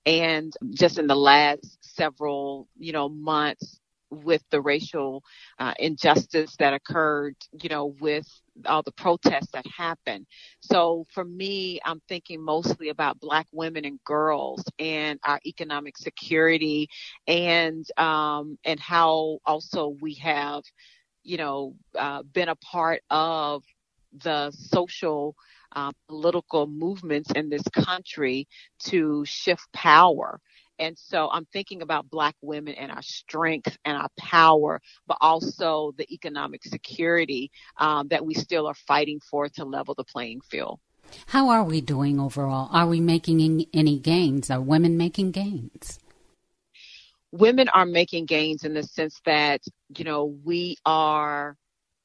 and 0.04 0.52
just 0.70 0.98
in 0.98 1.06
the 1.06 1.16
last 1.16 1.78
several, 1.94 2.68
you 2.78 2.92
know, 2.92 3.08
months, 3.08 3.78
with 4.10 4.42
the 4.50 4.60
racial 4.60 5.22
uh, 5.58 5.72
injustice 5.78 6.54
that 6.58 6.74
occurred, 6.74 7.34
you 7.62 7.68
know, 7.68 7.94
with 8.00 8.26
all 8.66 8.82
the 8.82 8.92
protests 8.92 9.50
that 9.52 9.64
happened. 9.66 10.26
So 10.60 11.04
for 11.14 11.24
me, 11.24 11.80
I'm 11.84 12.00
thinking 12.08 12.42
mostly 12.42 12.88
about 12.90 13.20
Black 13.20 13.46
women 13.52 13.84
and 13.84 13.98
girls 14.04 14.64
and 14.78 15.18
our 15.24 15.40
economic 15.46 15.96
security, 15.96 16.88
and 17.26 17.86
um, 17.98 18.58
and 18.64 18.78
how 18.80 19.38
also 19.46 19.96
we 20.00 20.14
have, 20.14 20.62
you 21.22 21.36
know, 21.38 21.74
uh, 21.98 22.22
been 22.22 22.48
a 22.48 22.56
part 22.56 23.02
of 23.10 23.62
the 24.22 24.50
social. 24.52 25.34
Uh, 25.74 25.92
political 26.08 26.66
movements 26.66 27.30
in 27.34 27.48
this 27.48 27.62
country 27.74 28.46
to 28.78 29.24
shift 29.24 29.66
power 29.72 30.38
and 30.78 30.98
so 30.98 31.28
I'm 31.30 31.44
thinking 31.52 31.82
about 31.82 32.10
Black 32.10 32.34
women 32.42 32.74
and 32.74 32.90
our 32.90 33.02
strength 33.02 33.76
and 33.84 33.96
our 33.96 34.08
power, 34.18 34.80
but 35.06 35.18
also 35.20 35.92
the 35.96 36.12
economic 36.12 36.64
security 36.64 37.50
um, 37.76 38.08
that 38.08 38.24
we 38.24 38.34
still 38.34 38.66
are 38.66 38.74
fighting 38.74 39.20
for 39.20 39.48
to 39.50 39.64
level 39.64 39.94
the 39.94 40.04
playing 40.04 40.40
field. 40.40 40.80
How 41.26 41.50
are 41.50 41.64
we 41.64 41.80
doing 41.80 42.18
overall? 42.18 42.68
Are 42.72 42.86
we 42.86 43.00
making 43.00 43.66
any 43.72 43.98
gains? 43.98 44.50
Are 44.50 44.60
women 44.60 44.96
making 44.96 45.32
gains? 45.32 45.98
Women 47.32 47.68
are 47.68 47.86
making 47.86 48.26
gains 48.26 48.64
in 48.64 48.74
the 48.74 48.82
sense 48.82 49.20
that, 49.24 49.62
you 49.96 50.04
know, 50.04 50.36
we 50.44 50.76
are, 50.84 51.56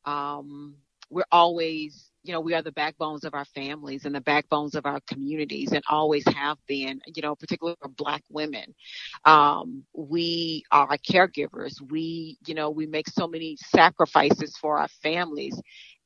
um, 0.05 0.75
we're 1.09 1.25
always 1.31 2.11
you 2.27 2.33
know, 2.33 2.41
we 2.41 2.53
are 2.53 2.61
the 2.61 2.71
backbones 2.73 3.23
of 3.23 3.33
our 3.33 3.45
families 3.45 4.05
and 4.05 4.13
the 4.13 4.21
backbones 4.21 4.75
of 4.75 4.85
our 4.85 4.99
communities 5.07 5.71
and 5.71 5.83
always 5.89 6.25
have 6.27 6.57
been, 6.67 6.99
you 7.07 7.21
know, 7.21 7.35
particularly 7.35 7.77
for 7.81 7.87
black 7.87 8.21
women. 8.29 8.75
Um, 9.23 9.83
we 9.93 10.63
are 10.71 10.97
caregivers. 10.97 11.75
We, 11.89 12.37
you 12.45 12.53
know, 12.53 12.69
we 12.69 12.85
make 12.85 13.07
so 13.07 13.27
many 13.27 13.57
sacrifices 13.67 14.57
for 14.57 14.77
our 14.77 14.89
families. 15.01 15.59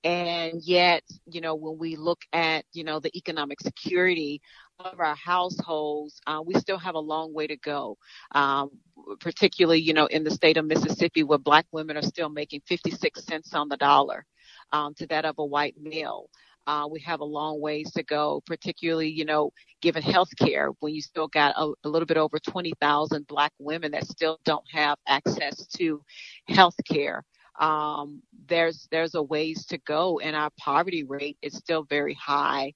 And 0.04 0.62
yet, 0.64 1.04
you 1.26 1.42
know, 1.42 1.56
when 1.56 1.78
we 1.78 1.96
look 1.96 2.22
at, 2.34 2.66
you 2.74 2.84
know, 2.84 3.00
the 3.00 3.16
economic 3.16 3.60
security 3.62 4.42
of 4.80 5.00
our 5.00 5.16
households, 5.16 6.20
uh, 6.26 6.42
we 6.44 6.56
still 6.56 6.80
have 6.80 6.96
a 6.96 7.00
long 7.00 7.34
way 7.34 7.48
to 7.48 7.58
go. 7.58 7.98
Um, 8.34 8.72
particularly, 9.20 9.80
you 9.80 9.94
know, 9.94 10.06
in 10.06 10.24
the 10.24 10.32
state 10.32 10.58
of 10.58 10.66
Mississippi, 10.66 11.24
where 11.24 11.40
Black 11.40 11.66
women 11.72 11.98
are 11.98 12.04
still 12.04 12.30
making 12.30 12.62
56 12.68 13.24
cents 13.26 13.54
on 13.54 13.68
the 13.68 13.78
dollar 13.78 14.26
um, 14.72 14.94
to 14.96 15.08
that 15.08 15.26
of 15.26 15.36
a 15.38 15.46
white 15.46 15.76
male. 15.82 16.30
Uh, 16.68 16.88
we 16.90 17.00
have 17.00 17.22
a 17.22 17.26
long 17.26 17.60
ways 17.60 17.92
to 17.92 18.04
go, 18.04 18.42
particularly, 18.46 19.10
you 19.10 19.26
know, 19.26 19.52
given 19.82 20.04
health 20.04 20.30
care, 20.38 20.70
when 20.80 20.94
you 20.94 21.02
still 21.02 21.28
got 21.28 21.56
a, 21.58 21.72
a 21.84 21.90
little 21.90 22.06
bit 22.06 22.18
over 22.18 22.38
20,000 22.40 23.28
black 23.28 23.52
women 23.60 23.92
that 23.92 24.06
still 24.06 24.40
don't 24.46 24.66
have 24.72 24.98
access 25.08 25.66
to 25.68 26.02
health 26.48 26.76
care. 26.88 27.24
Um, 27.60 28.22
there's, 28.48 28.88
there's 28.92 29.16
a 29.16 29.22
ways 29.22 29.66
to 29.68 29.78
go 29.80 30.20
and 30.20 30.36
our 30.36 30.52
poverty 30.58 31.04
rate 31.04 31.38
is 31.42 31.56
still 31.56 31.84
very 31.84 32.14
high. 32.14 32.74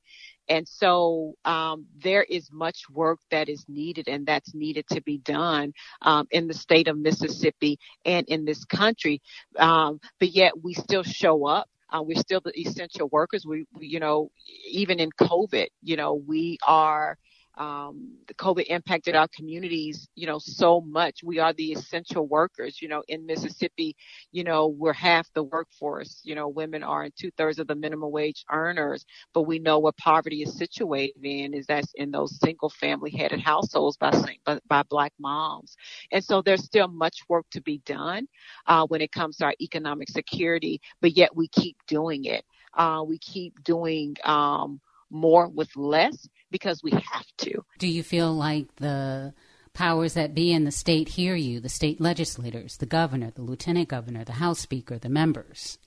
And 0.47 0.67
so 0.67 1.35
um, 1.45 1.85
there 1.97 2.23
is 2.23 2.49
much 2.51 2.83
work 2.91 3.19
that 3.31 3.49
is 3.49 3.65
needed 3.67 4.07
and 4.07 4.25
that's 4.25 4.53
needed 4.53 4.85
to 4.91 5.01
be 5.01 5.17
done 5.19 5.73
um, 6.01 6.27
in 6.31 6.47
the 6.47 6.53
state 6.53 6.87
of 6.87 6.97
Mississippi 6.97 7.79
and 8.05 8.27
in 8.27 8.45
this 8.45 8.63
country. 8.65 9.21
Um, 9.57 9.99
but 10.19 10.29
yet 10.29 10.53
we 10.61 10.73
still 10.73 11.03
show 11.03 11.47
up 11.47 11.67
uh, 11.95 12.01
we're 12.01 12.17
still 12.17 12.41
the 12.43 12.57
essential 12.59 13.07
workers. 13.09 13.45
We, 13.45 13.65
we, 13.73 13.87
you 13.87 13.99
know, 13.99 14.29
even 14.69 14.99
in 14.99 15.09
COVID, 15.11 15.67
you 15.81 15.95
know, 15.95 16.13
we 16.13 16.57
are 16.67 17.17
um, 17.57 18.17
the 18.27 18.33
COVID 18.33 18.65
impacted 18.67 19.15
our 19.15 19.27
communities, 19.29 20.07
you 20.15 20.27
know, 20.27 20.39
so 20.39 20.81
much. 20.81 21.21
We 21.23 21.39
are 21.39 21.53
the 21.53 21.71
essential 21.71 22.27
workers, 22.27 22.81
you 22.81 22.87
know, 22.87 23.03
in 23.07 23.25
Mississippi, 23.25 23.95
you 24.31 24.43
know, 24.43 24.67
we're 24.67 24.93
half 24.93 25.31
the 25.33 25.43
workforce, 25.43 26.21
you 26.23 26.35
know, 26.35 26.47
women 26.47 26.83
are 26.83 27.05
in 27.05 27.11
two 27.17 27.31
thirds 27.37 27.59
of 27.59 27.67
the 27.67 27.75
minimum 27.75 28.11
wage 28.11 28.45
earners, 28.51 29.05
but 29.33 29.43
we 29.43 29.59
know 29.59 29.79
what 29.79 29.97
poverty 29.97 30.43
is 30.43 30.57
situated 30.57 31.23
in 31.23 31.53
is 31.53 31.65
that's 31.65 31.93
in 31.95 32.11
those 32.11 32.39
single 32.39 32.69
family 32.69 33.11
headed 33.11 33.39
households 33.39 33.97
by, 33.97 34.11
by, 34.45 34.59
by 34.67 34.83
black 34.83 35.13
moms. 35.19 35.75
And 36.11 36.23
so 36.23 36.41
there's 36.41 36.63
still 36.63 36.87
much 36.87 37.19
work 37.29 37.45
to 37.51 37.61
be 37.61 37.79
done, 37.85 38.27
uh, 38.67 38.85
when 38.87 39.01
it 39.01 39.11
comes 39.11 39.37
to 39.37 39.45
our 39.45 39.55
economic 39.61 40.09
security, 40.09 40.81
but 41.01 41.15
yet 41.15 41.35
we 41.35 41.47
keep 41.49 41.77
doing 41.87 42.25
it. 42.25 42.43
Uh, 42.73 43.03
we 43.07 43.17
keep 43.19 43.63
doing, 43.63 44.15
um, 44.25 44.81
more 45.09 45.47
with 45.47 45.75
less 45.75 46.27
because 46.51 46.81
we 46.83 46.91
have 46.91 47.25
to. 47.37 47.63
Do 47.79 47.87
you 47.87 48.03
feel 48.03 48.33
like 48.33 48.75
the 48.77 49.33
powers 49.73 50.13
that 50.13 50.33
be 50.33 50.51
in 50.51 50.63
the 50.63 50.71
state 50.71 51.09
hear 51.09 51.35
you, 51.35 51.59
the 51.59 51.69
state 51.69 51.99
legislators, 52.01 52.77
the 52.77 52.85
governor, 52.85 53.31
the 53.31 53.41
lieutenant 53.41 53.89
governor, 53.89 54.23
the 54.23 54.33
House 54.33 54.59
Speaker, 54.59 54.97
the 54.97 55.09
members? 55.09 55.77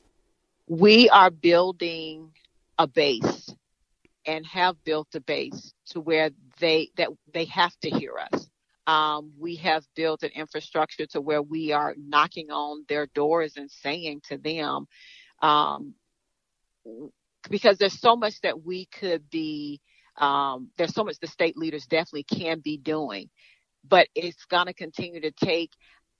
We 0.69 1.09
are 1.09 1.31
building 1.31 2.33
a 2.79 2.87
base 2.87 3.51
and 4.27 4.45
have 4.47 4.83
built 4.85 5.09
a 5.15 5.21
base 5.21 5.73
to 5.87 6.01
where 6.01 6.31
they 6.61 6.91
that 6.97 7.09
they 7.33 7.47
have 7.47 7.75
to 7.81 7.91
hear 7.91 8.13
us. 8.19 8.49
Um, 8.87 9.33
we 9.39 9.57
have 9.57 9.85
built 9.97 10.23
an 10.23 10.31
infrastructure 10.35 11.07
to 11.09 11.21
where 11.21 11.43
we 11.43 11.73
are 11.73 11.95
knocking 11.99 12.51
on 12.51 12.85
their 12.89 13.07
doors 13.07 13.55
and 13.57 13.71
saying 13.71 14.23
to 14.29 14.39
them, 14.39 14.87
um, 15.43 15.95
because 17.51 17.79
there's 17.79 18.01
so 18.01 18.17
much 18.17 18.41
that 18.43 18.65
we 18.65 18.87
could 18.87 19.29
be 19.31 19.81
um, 20.19 20.71
there's 20.79 20.95
so 20.95 21.05
much 21.05 21.19
the 21.21 21.29
state 21.29 21.57
leaders 21.57 21.87
definitely 21.87 22.25
can 22.25 22.61
be 22.61 22.79
doing, 22.79 23.31
but 23.89 24.09
it's 24.15 24.45
going 24.47 24.67
to 24.67 24.75
continue 24.75 25.21
to 25.23 25.33
take 25.33 25.71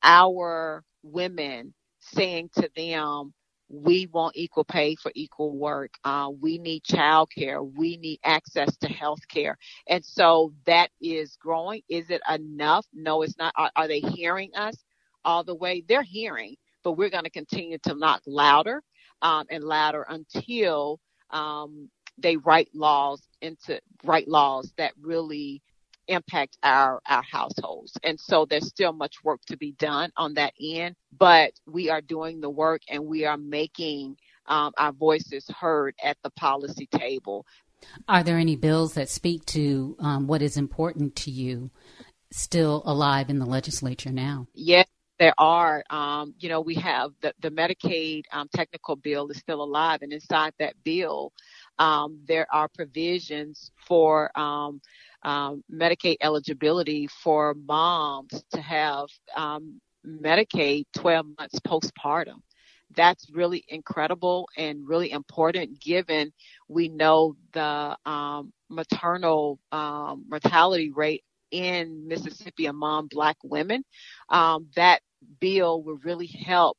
our 0.03 0.85
women 1.03 1.75
saying 2.01 2.51
to 2.57 2.71
them, 2.77 3.35
we 3.71 4.07
want 4.13 4.37
equal 4.37 4.65
pay 4.65 4.97
for 4.97 5.13
equal 5.15 5.57
work. 5.57 5.93
Uh, 6.05 6.31
we 6.41 6.59
need 6.59 6.83
childcare. 6.85 7.69
We 7.77 7.99
need 7.99 8.21
access 8.25 8.77
to 8.79 8.89
health 8.89 9.21
care. 9.29 9.59
And 9.89 10.05
so 10.05 10.53
that 10.67 10.91
is 11.01 11.37
growing. 11.41 11.83
Is 11.89 12.11
it 12.11 12.23
enough? 12.33 12.87
No, 12.95 13.23
it's 13.23 13.39
not. 13.39 13.55
Are, 13.57 13.71
are 13.77 13.89
they 13.89 14.01
hearing 14.01 14.51
us 14.57 14.77
all 15.25 15.45
the 15.45 15.55
way? 15.57 15.85
They're 15.89 16.03
hearing, 16.03 16.57
but 16.85 16.93
we're 16.93 17.11
going 17.11 17.25
to 17.25 17.31
continue 17.31 17.79
to 17.85 17.95
knock 17.95 18.23
louder 18.27 18.83
um, 19.23 19.47
and 19.51 19.65
louder 19.65 20.07
until 20.09 21.01
um, 21.31 21.89
they 22.19 22.37
write 22.37 22.69
laws 22.75 23.23
into 23.41 23.81
write 24.05 24.29
laws 24.29 24.73
that 24.77 24.93
really 25.01 25.63
impact 26.09 26.57
our 26.63 27.01
our 27.09 27.23
households. 27.23 27.93
And 28.03 28.19
so 28.19 28.47
there's 28.47 28.67
still 28.67 28.93
much 28.93 29.17
work 29.23 29.41
to 29.47 29.57
be 29.57 29.73
done 29.73 30.11
on 30.17 30.35
that 30.35 30.55
end 30.61 30.97
but 31.17 31.53
we 31.67 31.91
are 31.91 32.01
doing 32.01 32.41
the 32.41 32.51
work 32.51 32.83
and 32.89 33.07
we 33.07 33.25
are 33.25 33.37
making 33.37 34.17
um, 34.47 34.73
our 34.79 34.93
voices 34.93 35.49
heard 35.59 35.95
at 36.03 36.17
the 36.23 36.31
policy 36.31 36.87
table. 36.87 37.47
Are 38.09 38.23
there 38.23 38.39
any 38.39 38.57
bills 38.57 38.95
that 38.95 39.09
speak 39.09 39.45
to 39.47 39.97
um, 40.01 40.27
what 40.27 40.43
is 40.43 40.57
important 40.57 41.17
to 41.17 41.31
you 41.31 41.71
still 42.31 42.83
alive 42.85 43.31
in 43.31 43.39
the 43.39 43.47
legislature 43.47 44.11
now? 44.11 44.47
Yes 44.55 44.87
there 45.19 45.35
are, 45.39 45.83
um, 45.91 46.35
you 46.39 46.49
know, 46.49 46.61
we 46.61 46.75
have 46.77 47.11
the, 47.21 47.33
the 47.41 47.51
Medicaid 47.51 48.23
um, 48.33 48.49
technical 48.55 48.97
bill 48.97 49.29
is 49.31 49.39
still 49.39 49.63
alive, 49.63 50.03
and 50.03 50.13
inside 50.13 50.53
that 50.59 50.75
bill, 50.85 51.33
um, 51.79 52.19
there 52.27 52.47
are 52.53 52.69
provisions 52.69 53.71
for 53.87 54.37
um, 54.39 54.81
um, 55.23 55.63
Medicaid 55.73 56.17
eligibility 56.23 57.07
for 57.09 57.55
moms 57.55 58.45
to 58.53 58.61
have 58.61 59.09
um, 59.37 59.81
Medicaid 60.07 60.85
12 60.95 61.27
months 61.39 61.59
postpartum. 61.61 62.41
That's 62.97 63.29
really 63.31 63.65
incredible 63.69 64.49
and 64.57 64.89
really 64.89 65.11
important 65.11 65.81
given 65.81 66.33
we 66.69 66.89
know 66.89 67.37
the 67.53 67.97
um, 68.07 68.53
maternal 68.69 69.59
um, 69.73 70.25
mortality 70.29 70.91
rate 70.91 71.25
in 71.51 72.07
Mississippi 72.07 72.67
among 72.67 73.09
black 73.09 73.37
women. 73.43 73.85
Um, 74.31 74.69
that 74.77 75.01
bill 75.41 75.83
will 75.83 75.99
really 76.05 76.27
help 76.27 76.77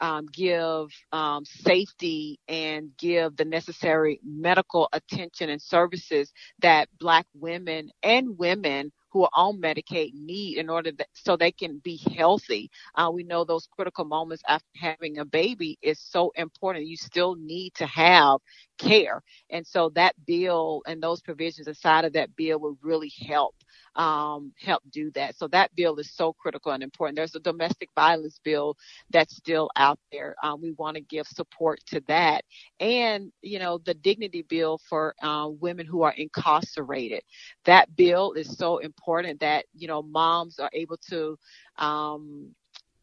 um, 0.00 0.26
give 0.32 0.88
um, 1.12 1.44
safety 1.44 2.38
and 2.48 2.90
give 2.98 3.36
the 3.36 3.44
necessary 3.44 4.20
medical 4.24 4.88
attention 4.92 5.50
and 5.50 5.62
services 5.62 6.32
that 6.60 6.88
Black 6.98 7.26
women 7.34 7.90
and 8.02 8.36
women 8.38 8.90
who 9.10 9.22
are 9.24 9.30
on 9.34 9.60
Medicaid 9.60 10.12
need 10.14 10.58
in 10.58 10.68
order 10.70 10.90
that, 10.92 11.08
so 11.12 11.36
they 11.36 11.52
can 11.52 11.78
be 11.84 12.00
healthy. 12.16 12.70
Uh, 12.94 13.10
we 13.12 13.22
know 13.22 13.44
those 13.44 13.68
critical 13.70 14.04
moments 14.04 14.42
after 14.48 14.66
having 14.74 15.18
a 15.18 15.24
baby 15.24 15.78
is 15.82 16.00
so 16.00 16.32
important. 16.34 16.86
You 16.86 16.96
still 16.96 17.36
need 17.36 17.74
to 17.74 17.86
have 17.86 18.40
care. 18.78 19.22
And 19.50 19.66
so 19.66 19.90
that 19.94 20.14
bill 20.26 20.82
and 20.86 21.02
those 21.02 21.20
provisions 21.20 21.68
inside 21.68 22.04
of 22.06 22.14
that 22.14 22.34
bill 22.36 22.58
will 22.58 22.78
really 22.82 23.12
help 23.28 23.54
um, 23.96 24.52
help 24.58 24.82
do 24.90 25.10
that. 25.12 25.36
So 25.36 25.48
that 25.48 25.74
bill 25.74 25.96
is 25.96 26.10
so 26.12 26.32
critical 26.32 26.72
and 26.72 26.82
important. 26.82 27.16
There's 27.16 27.34
a 27.34 27.40
domestic 27.40 27.90
violence 27.94 28.40
bill 28.42 28.76
that's 29.10 29.36
still 29.36 29.70
out 29.76 29.98
there. 30.10 30.34
Um, 30.42 30.60
we 30.62 30.72
want 30.72 30.96
to 30.96 31.02
give 31.02 31.26
support 31.26 31.80
to 31.86 32.02
that, 32.08 32.44
and 32.80 33.32
you 33.42 33.58
know 33.58 33.78
the 33.78 33.94
dignity 33.94 34.42
bill 34.42 34.80
for 34.88 35.14
uh, 35.22 35.48
women 35.60 35.86
who 35.86 36.02
are 36.02 36.14
incarcerated. 36.16 37.22
That 37.64 37.94
bill 37.96 38.32
is 38.32 38.56
so 38.56 38.78
important 38.78 39.40
that 39.40 39.66
you 39.74 39.88
know 39.88 40.02
moms 40.02 40.58
are 40.58 40.70
able 40.72 40.96
to 41.10 41.38
um, 41.78 42.54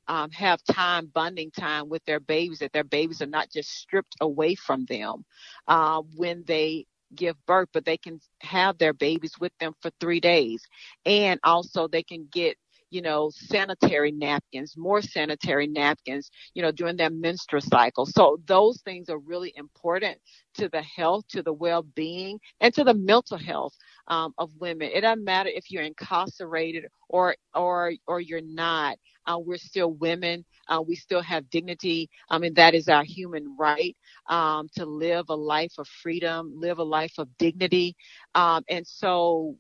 um, 0.08 0.32
have 0.32 0.64
time, 0.64 1.12
bonding 1.14 1.52
time 1.52 1.88
with 1.88 2.04
their 2.06 2.20
babies, 2.20 2.60
that 2.60 2.74
their 2.74 2.84
babies 2.84 3.22
are 3.22 3.28
not 3.28 3.52
just 3.52 3.70
stripped 3.70 4.16
away 4.22 4.56
from 4.56 4.86
them 4.86 5.24
uh, 5.68 6.02
when 6.16 6.44
they 6.48 6.86
give 7.16 7.36
birth, 7.46 7.70
but 7.74 7.86
they 7.86 7.98
can 7.98 8.20
have 8.42 8.78
their 8.78 8.94
babies 8.94 9.34
with 9.40 9.52
them 9.60 9.74
for 9.82 9.92
three 10.00 10.20
days. 10.20 10.64
And 11.06 11.40
also 11.44 11.88
they 11.88 12.04
can 12.04 12.28
get 12.32 12.58
you 12.92 13.02
know, 13.02 13.30
sanitary 13.34 14.12
napkins, 14.12 14.76
more 14.78 15.02
sanitary 15.02 15.68
napkins, 15.68 16.30
you 16.54 16.62
know, 16.62 16.72
during 16.72 16.98
their 16.98 17.10
menstrual 17.10 17.62
cycle. 17.62 18.06
So 18.06 18.40
those 18.48 18.82
things 18.82 19.10
are 19.10 19.20
really 19.20 19.54
important 19.56 20.18
to 20.56 20.70
the 20.70 20.82
health, 20.82 21.26
to 21.30 21.44
the 21.44 21.54
well-being, 21.54 22.40
and 22.60 22.74
to 22.74 22.84
the 22.84 22.94
mental 22.94 23.38
health 23.38 23.74
um, 24.08 24.34
of 24.38 24.52
women. 24.60 24.90
It 24.94 25.02
doesn't 25.02 25.24
matter 25.24 25.50
if 25.54 25.70
you're 25.70 25.84
incarcerated 25.84 26.86
or 27.10 27.36
or 27.54 27.94
or 28.08 28.20
you're 28.20 28.42
not. 28.42 28.98
Uh, 29.30 29.40
we're 29.40 29.58
still 29.58 29.94
women. 29.94 30.46
Uh, 30.70 30.82
we 30.88 30.96
still 30.96 31.22
have 31.24 31.50
dignity. 31.52 32.10
I 32.30 32.40
mean, 32.40 32.56
that 32.56 32.76
is 32.76 32.90
our 32.90 33.06
human 33.06 33.56
right 33.60 33.96
um, 34.30 34.70
to 34.78 34.86
live 34.86 35.28
a 35.30 35.36
life 35.36 35.74
of 35.80 35.88
freedom, 35.88 36.54
live 36.56 36.80
a 36.80 36.84
life 36.84 37.14
of 37.20 37.30
dignity. 37.40 37.96
Um, 38.36 38.64
and 38.70 38.88
so 38.88 39.58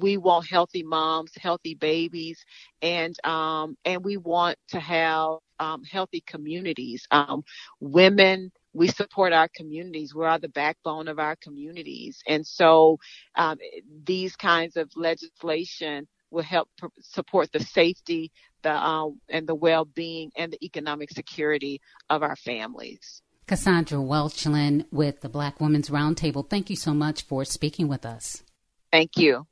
we 0.00 0.18
want 0.18 0.48
healthy 0.48 0.84
moms, 0.84 1.32
healthy 1.38 1.74
babies, 1.74 2.44
and 2.82 3.14
um, 3.26 3.76
and 3.84 4.04
we 4.04 4.18
want 4.18 4.58
to 4.70 4.80
have 4.80 5.38
um, 5.60 5.84
healthy 5.84 6.22
communities. 6.26 7.06
Um, 7.12 7.44
women, 7.80 8.52
we 8.74 8.88
support 8.88 9.32
our 9.32 9.48
communities. 9.54 10.14
We 10.14 10.24
are 10.26 10.38
the 10.38 10.48
backbone 10.50 11.08
of 11.08 11.18
our 11.18 11.36
communities, 11.36 12.22
and 12.28 12.46
so 12.46 12.98
um, 13.36 13.58
these 14.04 14.36
kinds 14.36 14.76
of 14.76 14.90
legislation 14.96 16.08
will 16.30 16.42
help 16.42 16.68
pr- 16.78 16.86
support 17.00 17.52
the 17.52 17.60
safety, 17.60 18.30
the 18.62 18.72
um, 18.72 19.20
and 19.28 19.46
the 19.46 19.54
well-being 19.54 20.30
and 20.36 20.52
the 20.52 20.64
economic 20.64 21.10
security 21.10 21.80
of 22.08 22.22
our 22.22 22.36
families. 22.36 23.22
Cassandra 23.46 23.98
Welchlin 23.98 24.84
with 24.92 25.22
the 25.22 25.28
Black 25.28 25.60
Women's 25.60 25.90
Roundtable. 25.90 26.48
Thank 26.48 26.70
you 26.70 26.76
so 26.76 26.94
much 26.94 27.22
for 27.22 27.44
speaking 27.44 27.88
with 27.88 28.06
us. 28.06 28.44
Thank 28.92 29.16
you. 29.16 29.46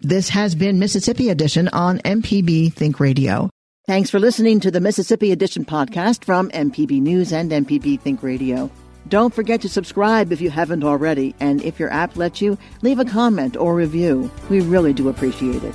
This 0.00 0.28
has 0.30 0.54
been 0.54 0.78
Mississippi 0.78 1.30
Edition 1.30 1.68
on 1.68 1.98
MPB 2.00 2.72
Think 2.74 3.00
Radio. 3.00 3.48
Thanks 3.86 4.10
for 4.10 4.18
listening 4.18 4.60
to 4.60 4.70
the 4.70 4.80
Mississippi 4.80 5.32
Edition 5.32 5.64
podcast 5.64 6.24
from 6.24 6.50
MPB 6.50 7.00
News 7.00 7.32
and 7.32 7.50
MPB 7.50 8.00
Think 8.00 8.22
Radio. 8.22 8.70
Don't 9.08 9.34
forget 9.34 9.60
to 9.62 9.68
subscribe 9.68 10.32
if 10.32 10.40
you 10.40 10.50
haven't 10.50 10.84
already, 10.84 11.34
and 11.40 11.62
if 11.62 11.78
your 11.78 11.92
app 11.92 12.16
lets 12.16 12.40
you, 12.40 12.56
leave 12.82 12.98
a 12.98 13.04
comment 13.04 13.56
or 13.56 13.74
review. 13.74 14.30
We 14.48 14.60
really 14.60 14.92
do 14.92 15.08
appreciate 15.08 15.62
it. 15.62 15.74